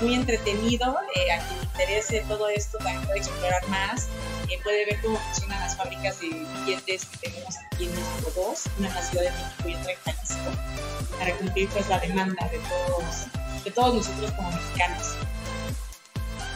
muy 0.00 0.14
entretenido. 0.14 0.96
eh, 1.14 1.32
a 1.32 1.38
quien 1.46 1.58
le 1.58 1.64
interese 1.66 2.24
todo 2.28 2.48
esto 2.48 2.78
también 2.78 3.02
puede 3.02 3.18
explorar 3.18 3.68
más. 3.68 4.08
eh, 4.48 4.58
puede 4.62 4.86
ver 4.86 5.00
cómo 5.02 5.18
funcionan 5.18 5.60
las 5.60 5.76
fábricas 5.76 6.18
de 6.20 6.28
billetes 6.28 7.04
que 7.04 7.28
tenemos 7.28 7.54
aquí 7.70 7.84
en 7.84 7.90
México 7.90 8.32
dos, 8.34 8.64
una 8.78 8.88
en 8.88 8.94
la 8.94 9.02
Ciudad 9.02 9.24
de 9.24 9.30
México 9.32 9.68
y 9.68 9.74
otra 9.74 9.92
en 9.92 9.98
Jalisco, 9.98 11.18
para 11.18 11.36
cumplir 11.36 11.68
pues 11.68 11.88
la 11.88 11.98
demanda 12.00 12.48
de 12.48 12.58
todos, 12.58 13.26
de 13.64 13.70
todos 13.70 13.94
nosotros 13.94 14.32
como 14.32 14.50
mexicanos. 14.50 15.14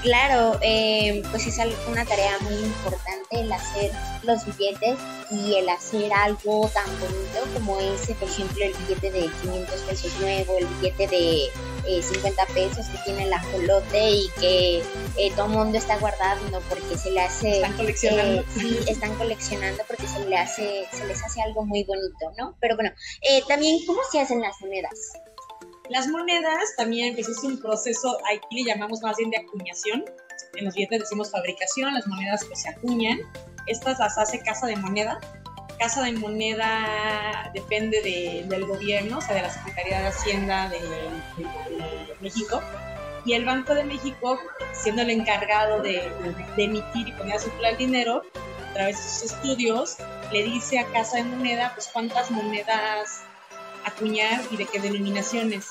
Claro, 0.07 0.57
eh, 0.63 1.21
pues 1.33 1.49
es 1.49 1.59
una 1.89 2.05
tarea 2.05 2.39
muy 2.39 2.55
importante 2.55 3.41
el 3.41 3.51
hacer 3.51 3.91
los 4.23 4.47
billetes 4.47 4.97
y 5.33 5.57
el 5.57 5.69
hacer 5.69 6.13
algo 6.13 6.71
tan 6.73 6.87
bonito 7.01 7.41
como 7.53 7.81
ese, 7.81 8.15
por 8.15 8.29
ejemplo, 8.29 8.67
el 8.67 8.73
billete 8.75 9.11
de 9.11 9.29
500 9.43 9.81
pesos 9.81 10.21
nuevo, 10.21 10.59
el 10.59 10.67
billete 10.67 11.09
de 11.09 11.47
eh, 11.89 12.03
50 12.03 12.47
pesos 12.55 12.87
que 12.87 12.99
tiene 13.05 13.25
el 13.25 13.33
ajolote 13.33 14.11
y 14.11 14.29
que 14.39 14.79
eh, 15.17 15.33
todo 15.35 15.47
el 15.47 15.53
mundo 15.53 15.77
está 15.77 15.99
guardando 15.99 16.63
porque 16.69 16.97
se 16.97 17.11
le 17.11 17.23
hace... 17.23 17.57
Están 17.57 17.77
coleccionando. 17.77 18.43
eh, 18.43 18.45
sí, 18.55 18.79
están 18.87 19.13
coleccionando 19.17 19.83
porque 19.89 20.07
se, 20.07 20.25
le 20.25 20.37
hace, 20.37 20.87
se 20.93 21.05
les 21.05 21.21
hace 21.25 21.43
algo 21.43 21.67
muy 21.67 21.83
bonito, 21.83 22.33
¿no? 22.39 22.55
Pero 22.61 22.77
bueno, 22.77 22.93
eh, 23.23 23.43
también, 23.49 23.85
¿cómo 23.85 23.99
se 24.13 24.21
hacen 24.21 24.41
las 24.41 24.55
monedas? 24.61 24.93
Las 25.89 26.09
monedas 26.09 26.75
también, 26.77 27.15
pues 27.15 27.29
es 27.29 27.39
un 27.45 27.61
proceso, 27.61 28.19
aquí 28.33 28.63
le 28.63 28.65
llamamos 28.65 29.01
más 29.03 29.17
bien 29.17 29.31
de 29.31 29.39
acuñación. 29.39 30.05
En 30.55 30.65
los 30.65 30.75
billetes 30.75 31.01
decimos 31.01 31.31
fabricación, 31.31 31.95
las 31.95 32.07
monedas 32.07 32.45
pues 32.45 32.63
se 32.63 32.69
acuñan. 32.71 33.19
Estas 33.67 33.99
las 33.99 34.17
hace 34.19 34.41
Casa 34.41 34.67
de 34.67 34.77
Moneda. 34.77 35.19
Casa 35.79 36.03
de 36.03 36.13
Moneda 36.13 37.51
depende 37.55 38.01
de- 38.03 38.45
del 38.49 38.65
gobierno, 38.67 39.19
o 39.19 39.21
sea, 39.21 39.35
de 39.35 39.43
la 39.43 39.51
Secretaría 39.51 40.01
de 40.01 40.07
Hacienda 40.09 40.69
de, 40.69 40.81
México. 42.21 42.63
Y 43.25 43.35
el 43.35 43.45
Banco 43.45 43.75
de 43.75 43.85
México, 43.85 44.39
siendo 44.73 45.03
el 45.03 45.11
encargado 45.11 45.83
de, 45.83 46.11
de 46.57 46.65
emitir 46.65 47.09
y 47.09 47.13
poner 47.13 47.37
a 47.37 47.39
circular 47.39 47.73
el 47.73 47.79
dinero, 47.79 48.23
a 48.71 48.73
través 48.73 48.97
de 48.97 49.03
sus 49.03 49.33
estudios, 49.33 49.97
le 50.33 50.45
dice 50.45 50.79
a 50.79 50.87
Casa 50.93 51.17
de 51.19 51.25
Moneda 51.25 51.73
pues 51.75 51.89
cuántas 51.93 52.31
monedas 52.31 53.23
acuñar 53.87 54.43
y 54.51 54.57
de 54.57 54.67
qué 54.67 54.81
denominaciones. 54.81 55.69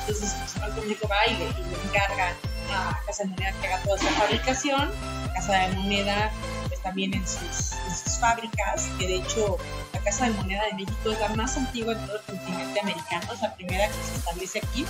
Entonces, 0.00 0.34
pues, 0.38 0.68
el 0.68 0.74
de 0.74 0.80
México 0.82 1.08
va 1.08 1.26
y 1.26 1.36
le, 1.36 1.44
y 1.44 1.70
le 1.70 1.82
encarga 1.88 2.34
a 2.72 3.00
Casa 3.06 3.24
de 3.24 3.30
Moneda 3.30 3.52
que 3.60 3.66
haga 3.66 3.82
toda 3.82 3.96
esa 3.96 4.10
fabricación. 4.10 4.90
Casa 5.34 5.52
de 5.54 5.76
Moneda, 5.76 6.30
pues 6.68 6.80
también 6.82 7.14
en 7.14 7.26
sus, 7.26 7.72
en 7.72 7.96
sus 7.96 8.18
fábricas, 8.20 8.88
que 8.98 9.06
de 9.06 9.16
hecho 9.16 9.58
la 9.92 10.00
Casa 10.00 10.26
de 10.26 10.32
Moneda 10.32 10.64
de 10.66 10.74
México 10.74 11.10
es 11.10 11.20
la 11.20 11.28
más 11.30 11.56
antigua 11.56 11.94
en 11.94 12.06
todo 12.06 12.16
el 12.16 12.22
continente 12.22 12.80
americano, 12.80 13.32
es 13.32 13.42
la 13.42 13.54
primera 13.54 13.88
que 13.88 13.94
se 13.94 14.14
establece 14.16 14.58
aquí. 14.58 14.86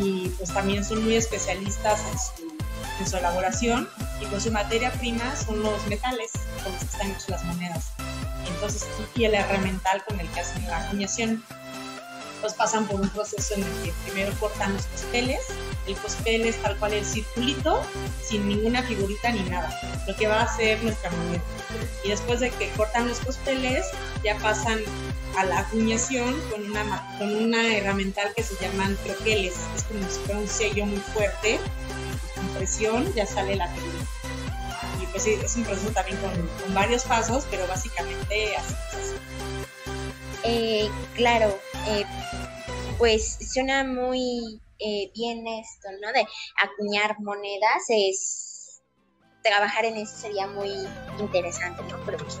Y 0.00 0.28
pues 0.30 0.52
también 0.52 0.84
son 0.84 1.04
muy 1.04 1.16
especialistas 1.16 2.00
en 2.12 2.18
su, 2.18 2.58
en 3.00 3.08
su 3.08 3.16
elaboración 3.16 3.88
y 4.20 4.26
pues 4.26 4.42
su 4.42 4.52
materia 4.52 4.92
prima 4.92 5.34
son 5.36 5.62
los 5.62 5.86
metales 5.86 6.32
con 6.62 6.72
los 6.72 6.80
que 6.80 6.86
están 6.86 7.10
hechas 7.10 7.28
las 7.30 7.44
monedas. 7.44 7.92
Entonces, 8.46 8.86
y 9.14 9.24
el 9.24 9.34
herramental 9.34 10.04
con 10.04 10.20
el 10.20 10.28
que 10.28 10.40
hacen 10.40 10.66
la 10.66 10.84
acuñación 10.84 11.42
pues 12.40 12.54
pasan 12.54 12.86
por 12.86 13.00
un 13.00 13.08
proceso 13.10 13.54
en 13.54 13.62
el 13.62 13.82
que 13.82 13.92
primero 14.04 14.32
cortan 14.38 14.74
los 14.74 14.86
cospeles, 14.86 15.40
el 15.86 15.96
cospel 15.96 16.42
es 16.46 16.56
tal 16.62 16.76
cual 16.78 16.92
el 16.94 17.04
circulito, 17.04 17.82
sin 18.22 18.48
ninguna 18.48 18.82
figurita 18.82 19.30
ni 19.30 19.42
nada, 19.44 19.70
lo 20.06 20.16
que 20.16 20.26
va 20.26 20.40
a 20.40 20.44
hacer 20.44 20.82
nuestra 20.82 21.10
moneda. 21.10 21.42
Y 22.04 22.08
después 22.08 22.40
de 22.40 22.50
que 22.50 22.70
cortan 22.70 23.08
los 23.08 23.20
cospeles, 23.20 23.86
ya 24.24 24.36
pasan 24.38 24.80
a 25.36 25.44
la 25.44 25.60
acuñación 25.60 26.40
con 26.50 26.64
una, 26.70 27.16
con 27.18 27.34
una 27.34 27.76
herramental 27.76 28.32
que 28.34 28.42
se 28.42 28.54
llaman 28.56 28.96
troqueles, 29.04 29.54
es 29.76 29.82
como 29.84 30.00
si 30.08 30.18
fuera 30.20 30.40
un 30.40 30.48
sello 30.48 30.86
muy 30.86 30.98
fuerte, 30.98 31.60
con 32.34 32.48
presión 32.48 33.12
ya 33.14 33.26
sale 33.26 33.56
la 33.56 33.68
figura. 33.68 34.04
Y 35.00 35.06
pues 35.06 35.26
es 35.26 35.56
un 35.56 35.64
proceso 35.64 35.90
también 35.90 36.16
con, 36.18 36.32
con 36.32 36.74
varios 36.74 37.04
pasos, 37.04 37.46
pero 37.50 37.66
básicamente 37.66 38.56
así 38.56 38.74
se 38.90 38.96
hace. 38.96 39.75
Eh, 40.44 40.88
claro, 41.14 41.58
eh, 41.88 42.04
pues 42.98 43.38
suena 43.52 43.84
muy 43.84 44.60
eh, 44.78 45.10
bien 45.14 45.46
esto, 45.46 45.88
¿no? 46.00 46.12
De 46.12 46.26
acuñar 46.62 47.20
monedas, 47.20 47.84
es 47.88 48.80
trabajar 49.42 49.84
en 49.84 49.96
eso 49.96 50.16
sería 50.16 50.46
muy 50.46 50.70
interesante, 51.18 51.82
¿no? 51.84 51.98
Pero 52.04 52.18
pues, 52.18 52.40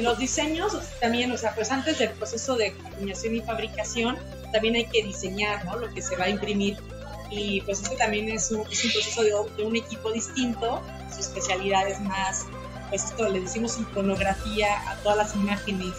los 0.00 0.18
diseños 0.18 0.76
también, 1.00 1.32
o 1.32 1.36
sea, 1.36 1.54
pues 1.54 1.70
antes 1.70 1.98
del 1.98 2.10
proceso 2.10 2.56
de 2.56 2.68
acuñación 2.68 3.34
y 3.34 3.40
fabricación, 3.40 4.16
también 4.52 4.76
hay 4.76 4.86
que 4.86 5.02
diseñar, 5.02 5.64
¿no? 5.64 5.76
Lo 5.76 5.92
que 5.92 6.00
se 6.02 6.16
va 6.16 6.24
a 6.24 6.28
imprimir. 6.28 6.76
Y 7.30 7.62
pues 7.62 7.82
este 7.82 7.96
también 7.96 8.28
es 8.28 8.50
un, 8.50 8.60
es 8.70 8.84
un 8.84 8.92
proceso 8.92 9.22
de 9.22 9.64
un 9.64 9.74
equipo 9.74 10.12
distinto, 10.12 10.82
su 11.12 11.20
especialidad 11.20 11.88
es 11.88 11.98
más, 12.00 12.46
pues 12.92 13.04
esto 13.04 13.26
le 13.26 13.40
decimos 13.40 13.78
iconografía 13.78 14.78
a 14.90 14.96
todas 14.96 15.16
las 15.16 15.34
imágenes 15.34 15.94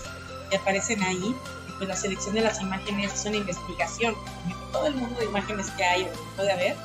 que 0.51 0.57
aparecen 0.57 1.01
ahí. 1.01 1.35
Y 1.67 1.71
pues 1.79 1.89
la 1.89 1.95
selección 1.95 2.35
de 2.35 2.41
las 2.41 2.61
imágenes 2.61 3.11
es 3.15 3.25
una 3.25 3.37
investigación. 3.37 4.13
Todo 4.71 4.85
el 4.85 4.93
mundo 4.93 5.19
de 5.19 5.25
imágenes 5.25 5.71
que 5.71 5.83
hay 5.83 6.07
puede 6.35 6.51
haber, 6.51 6.75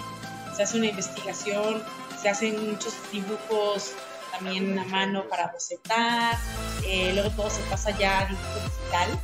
se 0.56 0.62
hace 0.62 0.78
una 0.78 0.86
investigación, 0.86 1.82
se 2.22 2.30
hacen 2.30 2.70
muchos 2.70 2.94
dibujos 3.12 3.92
también 4.32 4.78
a 4.78 4.84
mano 4.86 5.24
para 5.28 5.48
bocetar, 5.48 6.38
eh, 6.86 7.10
luego 7.12 7.28
todo 7.32 7.50
se 7.50 7.60
pasa 7.64 7.90
ya 7.98 8.20
a 8.20 8.24
digital. 8.24 9.20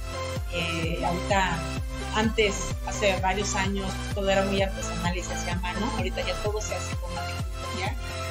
Eh, 0.53 1.03
ahorita, 1.03 1.59
antes, 2.15 2.57
hace 2.87 3.19
varios 3.21 3.55
años, 3.55 3.91
todo 4.15 4.29
era 4.29 4.45
muy 4.45 4.61
artesanal 4.61 5.17
y 5.17 5.23
se 5.23 5.33
hacía 5.33 5.55
a 5.55 5.61
mano, 5.61 5.91
ahorita 5.97 6.21
ya 6.27 6.35
todo 6.43 6.61
se 6.61 6.75
hace 6.75 6.95
con 6.97 7.15
la 7.15 7.23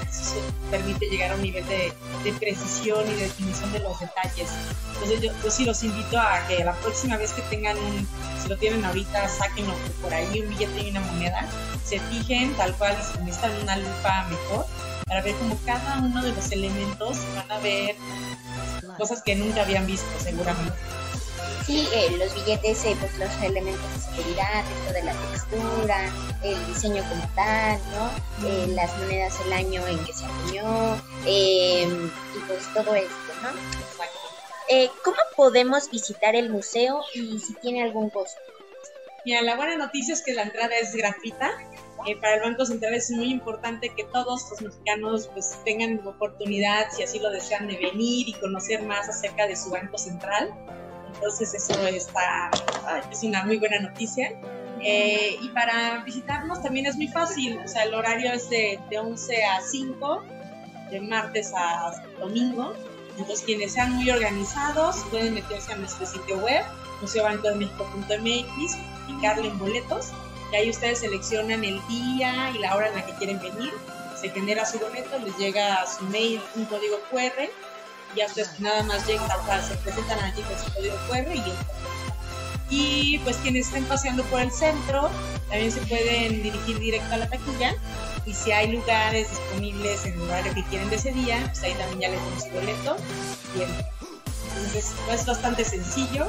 Eso 0.09 0.35
permite 0.69 1.07
llegar 1.07 1.31
a 1.31 1.35
un 1.35 1.41
nivel 1.41 1.65
de, 1.67 1.91
de 2.23 2.33
precisión 2.33 3.05
y 3.07 3.13
de 3.13 3.23
definición 3.23 3.71
de 3.73 3.79
los 3.79 3.99
detalles. 3.99 4.49
Entonces 4.93 5.21
yo, 5.21 5.31
yo 5.43 5.51
sí 5.51 5.65
los 5.65 5.83
invito 5.83 6.19
a 6.19 6.45
que 6.47 6.63
la 6.63 6.73
próxima 6.73 7.17
vez 7.17 7.31
que 7.33 7.41
tengan 7.43 7.77
un, 7.77 8.07
si 8.41 8.49
lo 8.49 8.57
tienen 8.57 8.83
ahorita, 8.85 9.27
sáquenlo 9.27 9.73
por 10.01 10.13
ahí, 10.13 10.41
un 10.41 10.49
billete 10.49 10.81
y 10.81 10.89
una 10.91 11.01
moneda, 11.01 11.47
se 11.85 11.99
fijen 11.99 12.53
tal 12.55 12.75
cual 12.75 12.95
y 12.99 13.03
si 13.03 13.23
necesitan 13.23 13.61
una 13.61 13.77
lupa 13.77 14.27
mejor, 14.29 14.65
para 15.05 15.21
ver 15.21 15.35
como 15.35 15.59
cada 15.65 15.99
uno 15.99 16.23
de 16.23 16.31
los 16.31 16.51
elementos 16.51 17.17
van 17.35 17.51
a 17.51 17.59
ver 17.59 17.95
cosas 18.97 19.21
que 19.21 19.35
nunca 19.35 19.61
habían 19.61 19.85
visto 19.85 20.07
seguramente. 20.19 20.73
Sí, 21.65 21.87
eh, 21.93 22.17
los 22.17 22.33
billetes, 22.35 22.83
eh, 22.85 22.95
pues 22.99 23.17
los 23.17 23.31
elementos 23.41 23.93
de 23.93 23.99
seguridad, 23.99 24.63
esto 24.79 24.93
de 24.93 25.03
la 25.03 25.13
textura, 25.13 26.13
el 26.43 26.67
diseño 26.67 27.03
como 27.07 27.25
tal, 27.35 27.79
¿no? 27.91 28.47
Eh, 28.47 28.67
las 28.69 28.97
monedas, 28.97 29.39
el 29.45 29.53
año 29.53 29.87
en 29.87 30.03
que 30.03 30.13
se 30.13 30.25
acuñó, 30.25 31.01
eh, 31.25 31.87
y 32.35 32.39
pues 32.47 32.73
todo 32.73 32.93
esto, 32.95 33.33
¿no? 33.41 33.49
Eh, 34.69 34.89
¿Cómo 35.03 35.17
podemos 35.35 35.89
visitar 35.89 36.35
el 36.35 36.49
museo 36.49 37.01
y 37.13 37.39
si 37.39 37.53
tiene 37.55 37.83
algún 37.83 38.09
costo? 38.09 38.41
Mira, 39.25 39.41
la 39.41 39.55
buena 39.55 39.77
noticia 39.77 40.13
es 40.13 40.21
que 40.21 40.33
la 40.33 40.43
entrada 40.43 40.75
es 40.81 40.93
gratuita. 40.93 41.51
Eh, 42.05 42.17
para 42.17 42.35
el 42.35 42.41
Banco 42.41 42.65
Central 42.65 42.93
es 42.93 43.09
muy 43.11 43.31
importante 43.31 43.89
que 43.95 44.03
todos 44.05 44.49
los 44.49 44.61
mexicanos 44.61 45.29
pues 45.33 45.57
tengan 45.63 46.05
oportunidad, 46.05 46.91
si 46.91 47.03
así 47.03 47.19
lo 47.19 47.29
desean, 47.29 47.67
de 47.67 47.77
venir 47.77 48.27
y 48.27 48.33
conocer 48.33 48.81
más 48.83 49.07
acerca 49.07 49.47
de 49.47 49.55
su 49.55 49.69
Banco 49.69 49.97
Central. 49.97 50.53
Entonces 51.15 51.53
eso 51.53 51.87
está, 51.87 52.51
es 53.11 53.23
una 53.23 53.43
muy 53.43 53.57
buena 53.57 53.79
noticia. 53.79 54.31
Eh, 54.81 55.37
y 55.41 55.49
para 55.49 56.03
visitarnos 56.03 56.61
también 56.61 56.85
es 56.85 56.97
muy 56.97 57.07
fácil, 57.07 57.57
o 57.63 57.67
sea, 57.67 57.83
el 57.83 57.93
horario 57.93 58.33
es 58.33 58.49
de, 58.49 58.79
de 58.89 58.99
11 58.99 59.45
a 59.45 59.61
5, 59.61 60.23
de 60.91 60.99
martes 61.01 61.53
a 61.55 62.03
domingo. 62.19 62.73
Entonces 63.17 63.45
quienes 63.45 63.73
sean 63.73 63.93
muy 63.93 64.09
organizados 64.09 64.97
pueden 65.09 65.35
meterse 65.35 65.71
a 65.71 65.75
nuestro 65.77 66.05
sitio 66.05 66.37
web, 66.39 66.63
museobancodemexico.mx, 67.01 68.77
picarle 69.07 69.47
en 69.47 69.59
boletos 69.59 70.11
y 70.51 70.55
ahí 70.55 70.69
ustedes 70.69 70.99
seleccionan 70.99 71.63
el 71.63 71.79
día 71.87 72.51
y 72.53 72.59
la 72.59 72.75
hora 72.75 72.89
en 72.89 72.95
la 72.95 73.05
que 73.05 73.13
quieren 73.13 73.39
venir. 73.39 73.71
Se 74.19 74.29
genera 74.29 74.65
su 74.65 74.79
boleto, 74.79 75.17
les 75.19 75.37
llega 75.37 75.81
a 75.81 75.87
su 75.87 76.03
mail 76.05 76.41
un 76.55 76.65
código 76.65 76.97
QR 77.09 77.49
ya 78.15 78.25
ustedes 78.27 78.59
nada 78.59 78.83
más 78.83 79.05
llegan, 79.07 79.27
tal 79.27 79.41
cual, 79.41 79.63
se 79.63 79.75
presentan 79.75 80.19
allí 80.19 80.41
con 80.41 80.57
su 80.57 80.73
código 80.73 80.95
QR 81.07 81.35
y. 81.35 81.43
Y 82.69 83.19
pues 83.19 83.37
quienes 83.37 83.67
estén 83.67 83.83
paseando 83.85 84.23
por 84.25 84.41
el 84.41 84.51
centro 84.51 85.09
también 85.49 85.71
se 85.71 85.81
pueden 85.81 86.41
dirigir 86.41 86.79
directo 86.79 87.13
a 87.13 87.17
la 87.17 87.29
taquilla 87.29 87.75
y 88.25 88.33
si 88.33 88.51
hay 88.51 88.71
lugares 88.71 89.29
disponibles 89.29 90.05
en 90.05 90.13
el 90.13 90.21
horario 90.21 90.53
que 90.55 90.63
quieren 90.63 90.89
de 90.89 90.95
ese 90.95 91.11
día, 91.11 91.39
pues 91.45 91.61
ahí 91.63 91.73
también 91.73 91.99
ya 91.99 92.09
les 92.09 92.19
damos 92.19 92.43
su 92.43 92.49
boleto 92.49 92.95
entran. 93.53 93.85
Entonces 94.55 94.93
es 95.11 95.25
bastante 95.25 95.65
sencillo, 95.65 96.27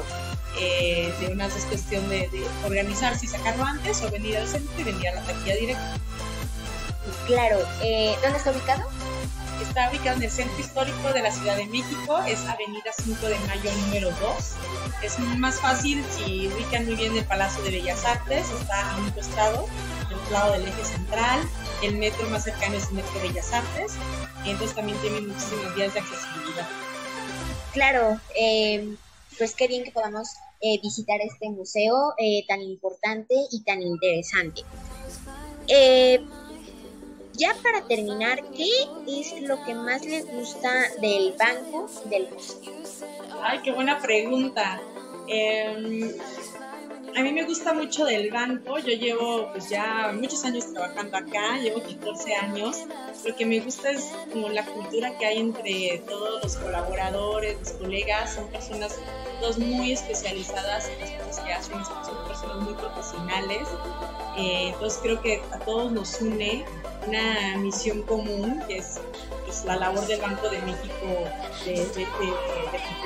eh, 0.59 1.13
de 1.19 1.27
una 1.27 1.47
es 1.47 1.65
cuestión 1.65 2.07
de, 2.09 2.29
de 2.29 2.45
organizarse 2.65 3.25
y 3.25 3.29
sacarlo 3.29 3.63
antes 3.63 4.01
o 4.01 4.11
venir 4.11 4.37
al 4.37 4.47
centro 4.47 4.73
y 4.79 4.83
venir 4.83 5.09
a 5.09 5.15
la 5.15 5.21
taquilla 5.21 5.55
directa. 5.55 5.97
Claro, 7.27 7.57
eh, 7.81 8.15
¿dónde 8.21 8.37
está 8.37 8.51
ubicado? 8.51 8.83
Ubicado 9.75 10.15
en 10.15 10.23
el 10.23 10.31
centro 10.31 10.57
histórico 10.57 11.11
de 11.13 11.21
la 11.21 11.29
Ciudad 11.31 11.57
de 11.57 11.65
México, 11.65 12.17
es 12.25 12.39
Avenida 12.47 12.91
5 12.97 13.27
de 13.27 13.37
Mayo 13.39 13.69
número 13.81 14.09
2. 14.09 14.55
Es 15.03 15.19
más 15.37 15.59
fácil 15.59 16.01
si 16.11 16.47
ubican 16.47 16.85
muy 16.85 16.95
bien 16.95 17.15
el 17.15 17.25
Palacio 17.25 17.61
de 17.61 17.71
Bellas 17.71 18.05
Artes, 18.05 18.49
está 18.49 18.91
a 18.91 18.97
un 18.97 19.11
costado, 19.11 19.67
del 20.07 20.17
lado 20.31 20.53
del 20.53 20.69
eje 20.69 20.85
central. 20.85 21.41
El 21.83 21.97
metro 21.97 22.25
más 22.29 22.45
cercano 22.45 22.75
es 22.75 22.87
el 22.87 22.95
Metro 22.95 23.21
Bellas 23.21 23.51
Artes, 23.51 23.95
entonces 24.45 24.75
también 24.75 24.97
tiene 24.99 25.19
muchísimas 25.19 25.75
vías 25.75 25.93
de 25.93 25.99
accesibilidad. 25.99 26.67
Claro, 27.73 28.19
eh, 28.39 28.95
pues 29.37 29.55
qué 29.55 29.67
bien 29.67 29.83
que 29.83 29.91
podamos 29.91 30.29
eh, 30.61 30.79
visitar 30.81 31.19
este 31.19 31.49
museo 31.49 32.13
eh, 32.17 32.45
tan 32.47 32.61
importante 32.61 33.35
y 33.51 33.61
tan 33.63 33.81
interesante. 33.81 34.61
Eh, 35.67 36.25
ya 37.37 37.55
para 37.61 37.85
terminar, 37.87 38.43
¿qué 38.51 38.69
es 39.07 39.41
lo 39.41 39.63
que 39.63 39.73
más 39.73 40.05
les 40.05 40.25
gusta 40.25 40.69
del 41.01 41.33
banco 41.37 41.87
del 42.05 42.29
museo? 42.31 42.73
Ay, 43.41 43.59
qué 43.63 43.71
buena 43.71 43.99
pregunta. 43.99 44.81
Eh, 45.27 46.15
a 47.15 47.21
mí 47.21 47.31
me 47.31 47.43
gusta 47.45 47.73
mucho 47.73 48.05
del 48.05 48.29
banco. 48.29 48.77
Yo 48.79 48.93
llevo 48.93 49.49
pues 49.51 49.69
ya 49.69 50.11
muchos 50.13 50.43
años 50.43 50.71
trabajando 50.73 51.17
acá, 51.17 51.57
llevo 51.59 51.81
14 51.81 52.35
años. 52.35 52.77
Lo 53.25 53.35
que 53.35 53.45
me 53.45 53.59
gusta 53.61 53.91
es 53.91 54.11
como 54.31 54.49
la 54.49 54.65
cultura 54.65 55.17
que 55.17 55.25
hay 55.25 55.39
entre 55.39 56.03
todos 56.07 56.43
los 56.43 56.57
colaboradores, 56.57 57.57
los 57.59 57.71
colegas. 57.73 58.35
Son 58.35 58.47
personas 58.49 58.95
todos 59.39 59.57
muy 59.57 59.93
especializadas 59.93 60.89
en 60.89 60.99
las 60.99 61.11
cosas 61.11 61.45
que 61.45 61.53
hacen, 61.53 61.85
son 61.85 62.27
personas 62.27 62.57
muy 62.57 62.73
profesionales. 62.73 63.67
Eh, 64.37 64.71
entonces 64.73 64.99
creo 65.01 65.21
que 65.21 65.41
a 65.53 65.59
todos 65.59 65.91
nos 65.91 66.19
une 66.19 66.65
una 67.07 67.57
misión 67.57 68.01
común, 68.03 68.61
que 68.67 68.77
es 68.77 68.99
pues, 69.45 69.63
la 69.65 69.77
labor 69.77 70.05
del 70.07 70.19
Banco 70.19 70.49
de 70.49 70.59
México 70.61 71.05
de, 71.65 71.71
de, 71.71 71.85
de 71.85 72.54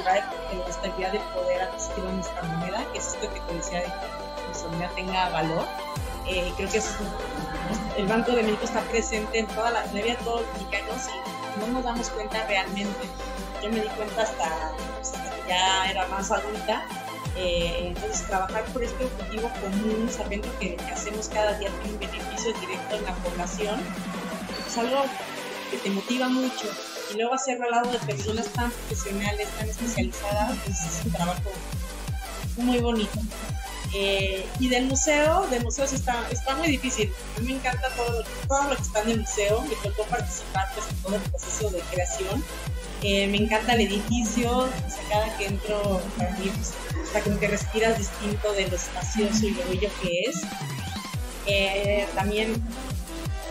la 0.03 0.69
estabilidad 0.69 1.11
del 1.11 1.21
poder 1.33 1.61
adquisitivo 1.61 2.07
de 2.07 2.13
nuestra 2.13 2.41
moneda, 2.43 2.85
que 2.91 2.99
es 2.99 3.07
esto 3.07 3.33
que 3.33 3.39
te 3.39 3.53
decía 3.53 3.79
de 3.79 3.85
que 3.85 4.45
nuestra 4.47 4.69
moneda 4.69 4.91
tenga 4.95 5.29
valor. 5.29 5.65
Eh, 6.27 6.53
creo 6.57 6.69
que 6.69 6.77
es, 6.77 6.95
el 7.97 8.07
Banco 8.07 8.31
de 8.31 8.43
México 8.43 8.65
está 8.65 8.81
presente 8.81 9.39
en 9.39 9.47
toda 9.47 9.71
la 9.71 9.85
mayoría 9.87 10.15
de 10.15 10.23
todos 10.23 10.41
los 10.41 10.53
mexicanos 10.53 11.07
y 11.55 11.59
no 11.59 11.67
nos 11.67 11.83
damos 11.83 12.09
cuenta 12.09 12.45
realmente. 12.47 13.07
Yo 13.61 13.69
me 13.69 13.81
di 13.81 13.87
cuenta 13.89 14.21
hasta, 14.21 14.71
pues, 14.95 15.13
hasta 15.13 15.35
que 15.35 15.49
ya 15.49 15.89
era 15.89 16.07
más 16.07 16.31
adulta. 16.31 16.85
Eh, 17.35 17.93
entonces, 17.95 18.27
trabajar 18.27 18.63
por 18.65 18.83
este 18.83 19.05
objetivo 19.05 19.49
común, 19.61 20.09
sabiendo 20.11 20.47
que 20.59 20.75
que 20.75 20.91
hacemos 20.91 21.29
cada 21.29 21.57
día 21.57 21.69
tiene 21.81 21.93
un 21.93 21.99
beneficio 21.99 22.53
directo 22.59 22.95
en 22.95 23.05
la 23.05 23.13
población, 23.15 23.79
es 24.67 24.77
algo 24.77 25.03
que 25.71 25.77
te 25.77 25.89
motiva 25.89 26.27
mucho. 26.27 26.67
Y 27.11 27.17
luego 27.17 27.33
hacerlo 27.33 27.65
al 27.65 27.71
lado 27.71 27.91
de 27.91 27.99
personas 27.99 28.47
tan 28.47 28.71
profesionales, 28.71 29.47
tan 29.57 29.69
especializadas, 29.69 30.57
pues 30.65 30.77
es 30.79 31.05
un 31.05 31.11
trabajo 31.11 31.51
muy 32.57 32.79
bonito. 32.79 33.19
Eh, 33.93 34.45
y 34.59 34.69
del 34.69 34.85
museo, 34.85 35.47
del 35.47 35.63
museo 35.63 35.87
sí 35.87 35.95
está, 35.95 36.29
está 36.29 36.55
muy 36.55 36.67
difícil. 36.67 37.11
A 37.35 37.39
mí 37.39 37.47
me 37.47 37.53
encanta 37.53 37.89
todo, 37.95 38.23
todo 38.47 38.63
lo 38.69 38.75
que 38.75 38.81
está 38.81 39.01
en 39.01 39.09
el 39.09 39.19
museo. 39.21 39.61
Me 39.61 39.75
tocó 39.77 40.03
participar 40.03 40.69
pues, 40.75 40.87
en 40.89 40.95
todo 40.97 41.15
el 41.15 41.21
proceso 41.23 41.69
de 41.71 41.79
creación. 41.91 42.43
Eh, 43.01 43.27
me 43.27 43.37
encanta 43.37 43.73
el 43.73 43.81
edificio. 43.81 44.51
O 44.59 44.67
sea, 44.67 45.03
cada 45.09 45.37
que 45.37 45.47
entro, 45.47 46.01
para 46.17 46.31
mí, 46.37 46.51
pues, 46.55 46.73
está 47.03 47.21
como 47.21 47.39
que 47.39 47.47
respiras 47.47 47.97
distinto 47.97 48.53
de 48.53 48.67
lo 48.67 48.75
espacioso 48.75 49.47
y 49.47 49.51
lo 49.51 49.67
bello 49.67 49.89
que 50.01 50.21
es. 50.29 50.41
Eh, 51.47 52.07
también 52.13 52.61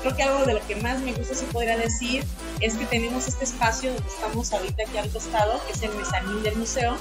creo 0.02 0.16
que 0.16 0.22
algo 0.22 0.44
de 0.44 0.54
lo 0.54 0.66
que 0.66 0.76
más 0.76 1.00
me 1.00 1.12
gusta, 1.12 1.34
se 1.34 1.44
podría 1.46 1.76
decir, 1.76 2.24
es 2.60 2.74
que 2.74 2.86
tenemos 2.86 3.28
este 3.28 3.44
espacio 3.44 3.92
donde 3.92 4.08
estamos 4.08 4.52
ahorita 4.52 4.82
aquí 4.82 4.98
al 4.98 5.10
costado, 5.10 5.60
que 5.66 5.72
es 5.72 5.82
el 5.82 5.94
mezanín 5.94 6.42
del 6.42 6.56
museo, 6.56 6.96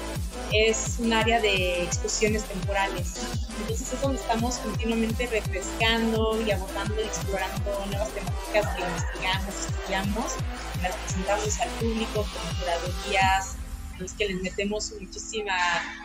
es 0.52 0.96
un 0.98 1.12
área 1.12 1.40
de 1.40 1.82
exposiciones 1.82 2.44
temporales. 2.44 3.14
Entonces 3.60 3.92
es 3.92 4.00
donde 4.00 4.20
estamos 4.20 4.56
continuamente 4.58 5.26
refrescando 5.26 6.40
y 6.46 6.50
abordando 6.50 7.00
y 7.00 7.04
explorando 7.04 7.86
nuevas 7.86 8.10
temáticas 8.10 8.74
que 8.74 8.82
investigamos, 8.82 9.54
estudiamos, 9.68 10.36
las 10.82 10.96
presentamos 10.96 11.60
al 11.60 11.68
público 11.70 12.14
con 12.14 12.58
curadurías, 12.60 13.56
los 13.98 14.12
que 14.12 14.28
les 14.28 14.42
metemos 14.42 14.92
muchísima, 15.00 15.54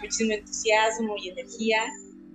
muchísimo 0.02 0.34
entusiasmo 0.34 1.16
y 1.18 1.30
energía. 1.30 1.84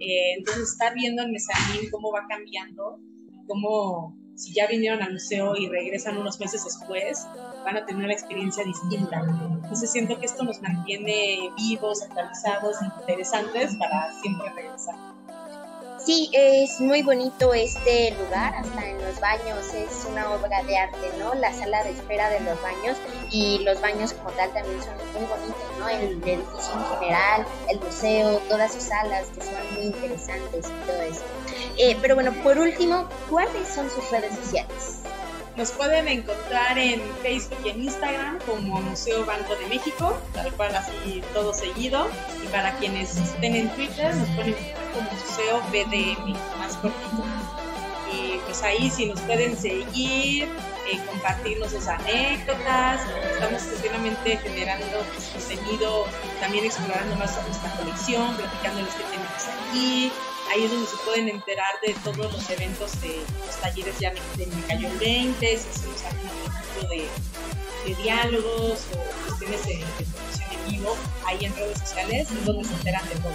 Eh, 0.00 0.34
entonces 0.38 0.70
estar 0.70 0.94
viendo 0.94 1.22
el 1.22 1.32
mezanín 1.32 1.90
cómo 1.90 2.12
va 2.12 2.24
cambiando, 2.28 3.00
cómo 3.48 4.16
si 4.38 4.52
ya 4.54 4.66
vinieron 4.68 5.02
al 5.02 5.12
museo 5.12 5.56
y 5.56 5.68
regresan 5.68 6.16
unos 6.16 6.38
meses 6.38 6.64
después, 6.64 7.26
van 7.64 7.76
a 7.76 7.84
tener 7.84 8.04
una 8.04 8.12
experiencia 8.12 8.64
distinta. 8.64 9.20
Entonces 9.62 9.90
siento 9.90 10.18
que 10.18 10.26
esto 10.26 10.44
nos 10.44 10.62
mantiene 10.62 11.50
vivos, 11.56 12.02
actualizados, 12.02 12.76
interesantes 13.00 13.74
para 13.76 14.12
siempre 14.20 14.48
regresar. 14.54 14.94
Sí, 15.98 16.30
es 16.32 16.80
muy 16.80 17.02
bonito 17.02 17.52
este 17.52 18.12
lugar, 18.12 18.54
hasta 18.54 18.88
en 18.88 19.02
los 19.02 19.20
baños 19.20 19.74
es 19.74 20.06
una 20.08 20.30
obra 20.30 20.62
de 20.62 20.78
arte, 20.78 21.10
¿no? 21.18 21.34
La 21.34 21.52
sala 21.52 21.82
de 21.82 21.90
espera 21.90 22.30
de 22.30 22.40
los 22.40 22.62
baños 22.62 22.96
y 23.30 23.58
los 23.64 23.80
baños 23.80 24.12
como 24.14 24.30
tal 24.30 24.50
también 24.52 24.80
son 24.80 24.94
muy 25.12 25.28
bonitos, 25.28 25.78
¿no? 25.78 25.88
El, 25.88 26.22
edificio 26.22 26.72
en 26.74 26.98
general, 26.98 27.46
el 27.68 27.80
museo, 27.80 28.38
todas 28.48 28.72
sus 28.72 28.84
salas 28.84 29.26
que 29.34 29.42
son 29.42 29.74
muy 29.74 29.86
interesantes 29.86 30.66
y 30.66 30.86
todo 30.86 31.02
eso. 31.02 31.24
Eh, 31.76 31.96
pero 32.00 32.14
bueno, 32.14 32.32
por 32.42 32.58
último, 32.58 33.08
¿cuáles 33.28 33.68
son 33.68 33.90
sus 33.90 34.10
redes 34.10 34.34
sociales? 34.36 35.00
Nos 35.56 35.72
pueden 35.72 36.06
encontrar 36.06 36.78
en 36.78 37.00
Facebook 37.20 37.58
y 37.64 37.70
en 37.70 37.82
Instagram 37.82 38.38
como 38.46 38.80
Museo 38.80 39.26
Banco 39.26 39.56
de 39.56 39.66
México, 39.66 40.16
tal 40.32 40.52
cual 40.52 40.74
así 40.76 41.20
todo 41.34 41.52
seguido. 41.52 42.06
Y 42.44 42.46
para 42.46 42.72
quienes 42.78 43.16
estén 43.16 43.56
en 43.56 43.68
Twitter, 43.70 44.14
nos 44.14 44.28
pueden 44.36 44.54
encontrar 44.54 44.92
como 44.94 45.10
Museo 45.10 45.60
BDM, 45.72 46.58
más 46.58 46.76
cortito. 46.76 47.24
Y 48.12 48.38
pues 48.46 48.62
ahí 48.62 48.88
si 48.88 49.06
nos 49.06 49.20
pueden 49.22 49.56
seguir, 49.58 50.48
eh, 50.90 50.98
compartirnos 51.10 51.72
sus 51.72 51.88
anécdotas. 51.88 53.00
Estamos 53.32 53.62
continuamente 53.62 54.36
generando 54.38 54.86
contenido, 55.32 56.06
también 56.40 56.66
explorando 56.66 57.16
más 57.16 57.36
nuestra 57.46 57.70
colección, 57.72 58.34
platicándoles 58.36 58.94
qué 58.94 59.02
tenemos 59.02 59.68
aquí, 59.68 60.12
ahí 60.50 60.64
es 60.64 60.70
donde 60.70 60.86
se 60.86 60.96
pueden 60.98 61.28
enterar 61.28 61.74
de 61.82 61.94
todos 62.04 62.32
los 62.32 62.50
eventos 62.50 63.00
de 63.00 63.20
los 63.46 63.56
talleres 63.60 63.98
ya 63.98 64.12
de 64.36 64.46
Me 64.46 64.62
Cayó 64.66 64.88
20, 64.98 65.58
si 65.58 65.68
hacemos 65.68 66.04
algún 66.04 66.30
tipo 66.30 66.88
de, 66.88 67.08
de, 67.86 68.02
diálogos 68.02 68.86
o 68.94 69.26
cuestiones 69.26 69.66
de, 69.66 69.76
de 69.76 70.04
producción 70.04 70.48
en 70.52 70.72
vivo, 70.72 70.96
ahí 71.26 71.44
en 71.44 71.54
redes 71.54 71.78
sociales 71.78 72.30
es 72.30 72.44
donde 72.44 72.64
se 72.64 72.74
enteran 72.74 73.08
de 73.08 73.14
todo. 73.16 73.32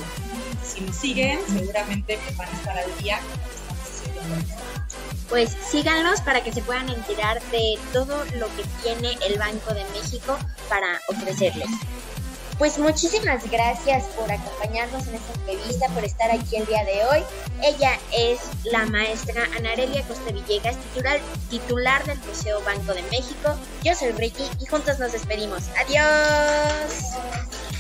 Si 0.64 0.82
nos 0.82 0.96
siguen, 0.96 1.40
seguramente 1.48 2.20
pues, 2.24 2.38
van 2.38 2.50
a 2.50 2.52
estar 2.52 2.78
al 2.78 2.98
día 3.00 3.20
pues 5.30 5.56
síganlos 5.68 6.22
para 6.22 6.44
que 6.44 6.54
se 6.54 6.62
puedan 6.62 6.90
enterar 6.90 7.42
de 7.50 7.78
todo 7.92 8.24
lo 8.36 8.48
que 8.56 8.64
tiene 8.84 9.18
el 9.28 9.40
Banco 9.40 9.74
de 9.74 9.84
México 9.86 10.38
para 10.70 11.00
ofrecerles. 11.08 11.70
Pues 12.64 12.80
muchísimas 12.80 13.44
gracias 13.52 14.06
por 14.16 14.32
acompañarnos 14.32 15.06
en 15.08 15.16
esta 15.16 15.34
entrevista, 15.34 15.86
por 15.90 16.06
estar 16.06 16.32
aquí 16.32 16.56
el 16.56 16.66
día 16.66 16.86
de 16.86 17.04
hoy. 17.08 17.20
Ella 17.62 18.00
es 18.18 18.40
la 18.64 18.86
maestra 18.86 19.44
Anarelia 19.58 20.02
Costa 20.04 20.32
Villegas, 20.32 20.78
titular, 20.78 21.20
titular 21.50 22.06
del 22.06 22.18
Museo 22.20 22.62
Banco 22.62 22.94
de 22.94 23.04
México. 23.12 23.58
Yo 23.84 23.94
soy 23.94 24.14
Ricky 24.14 24.44
y 24.62 24.66
juntos 24.66 24.98
nos 24.98 25.12
despedimos. 25.12 25.64
Adiós. 25.78 27.73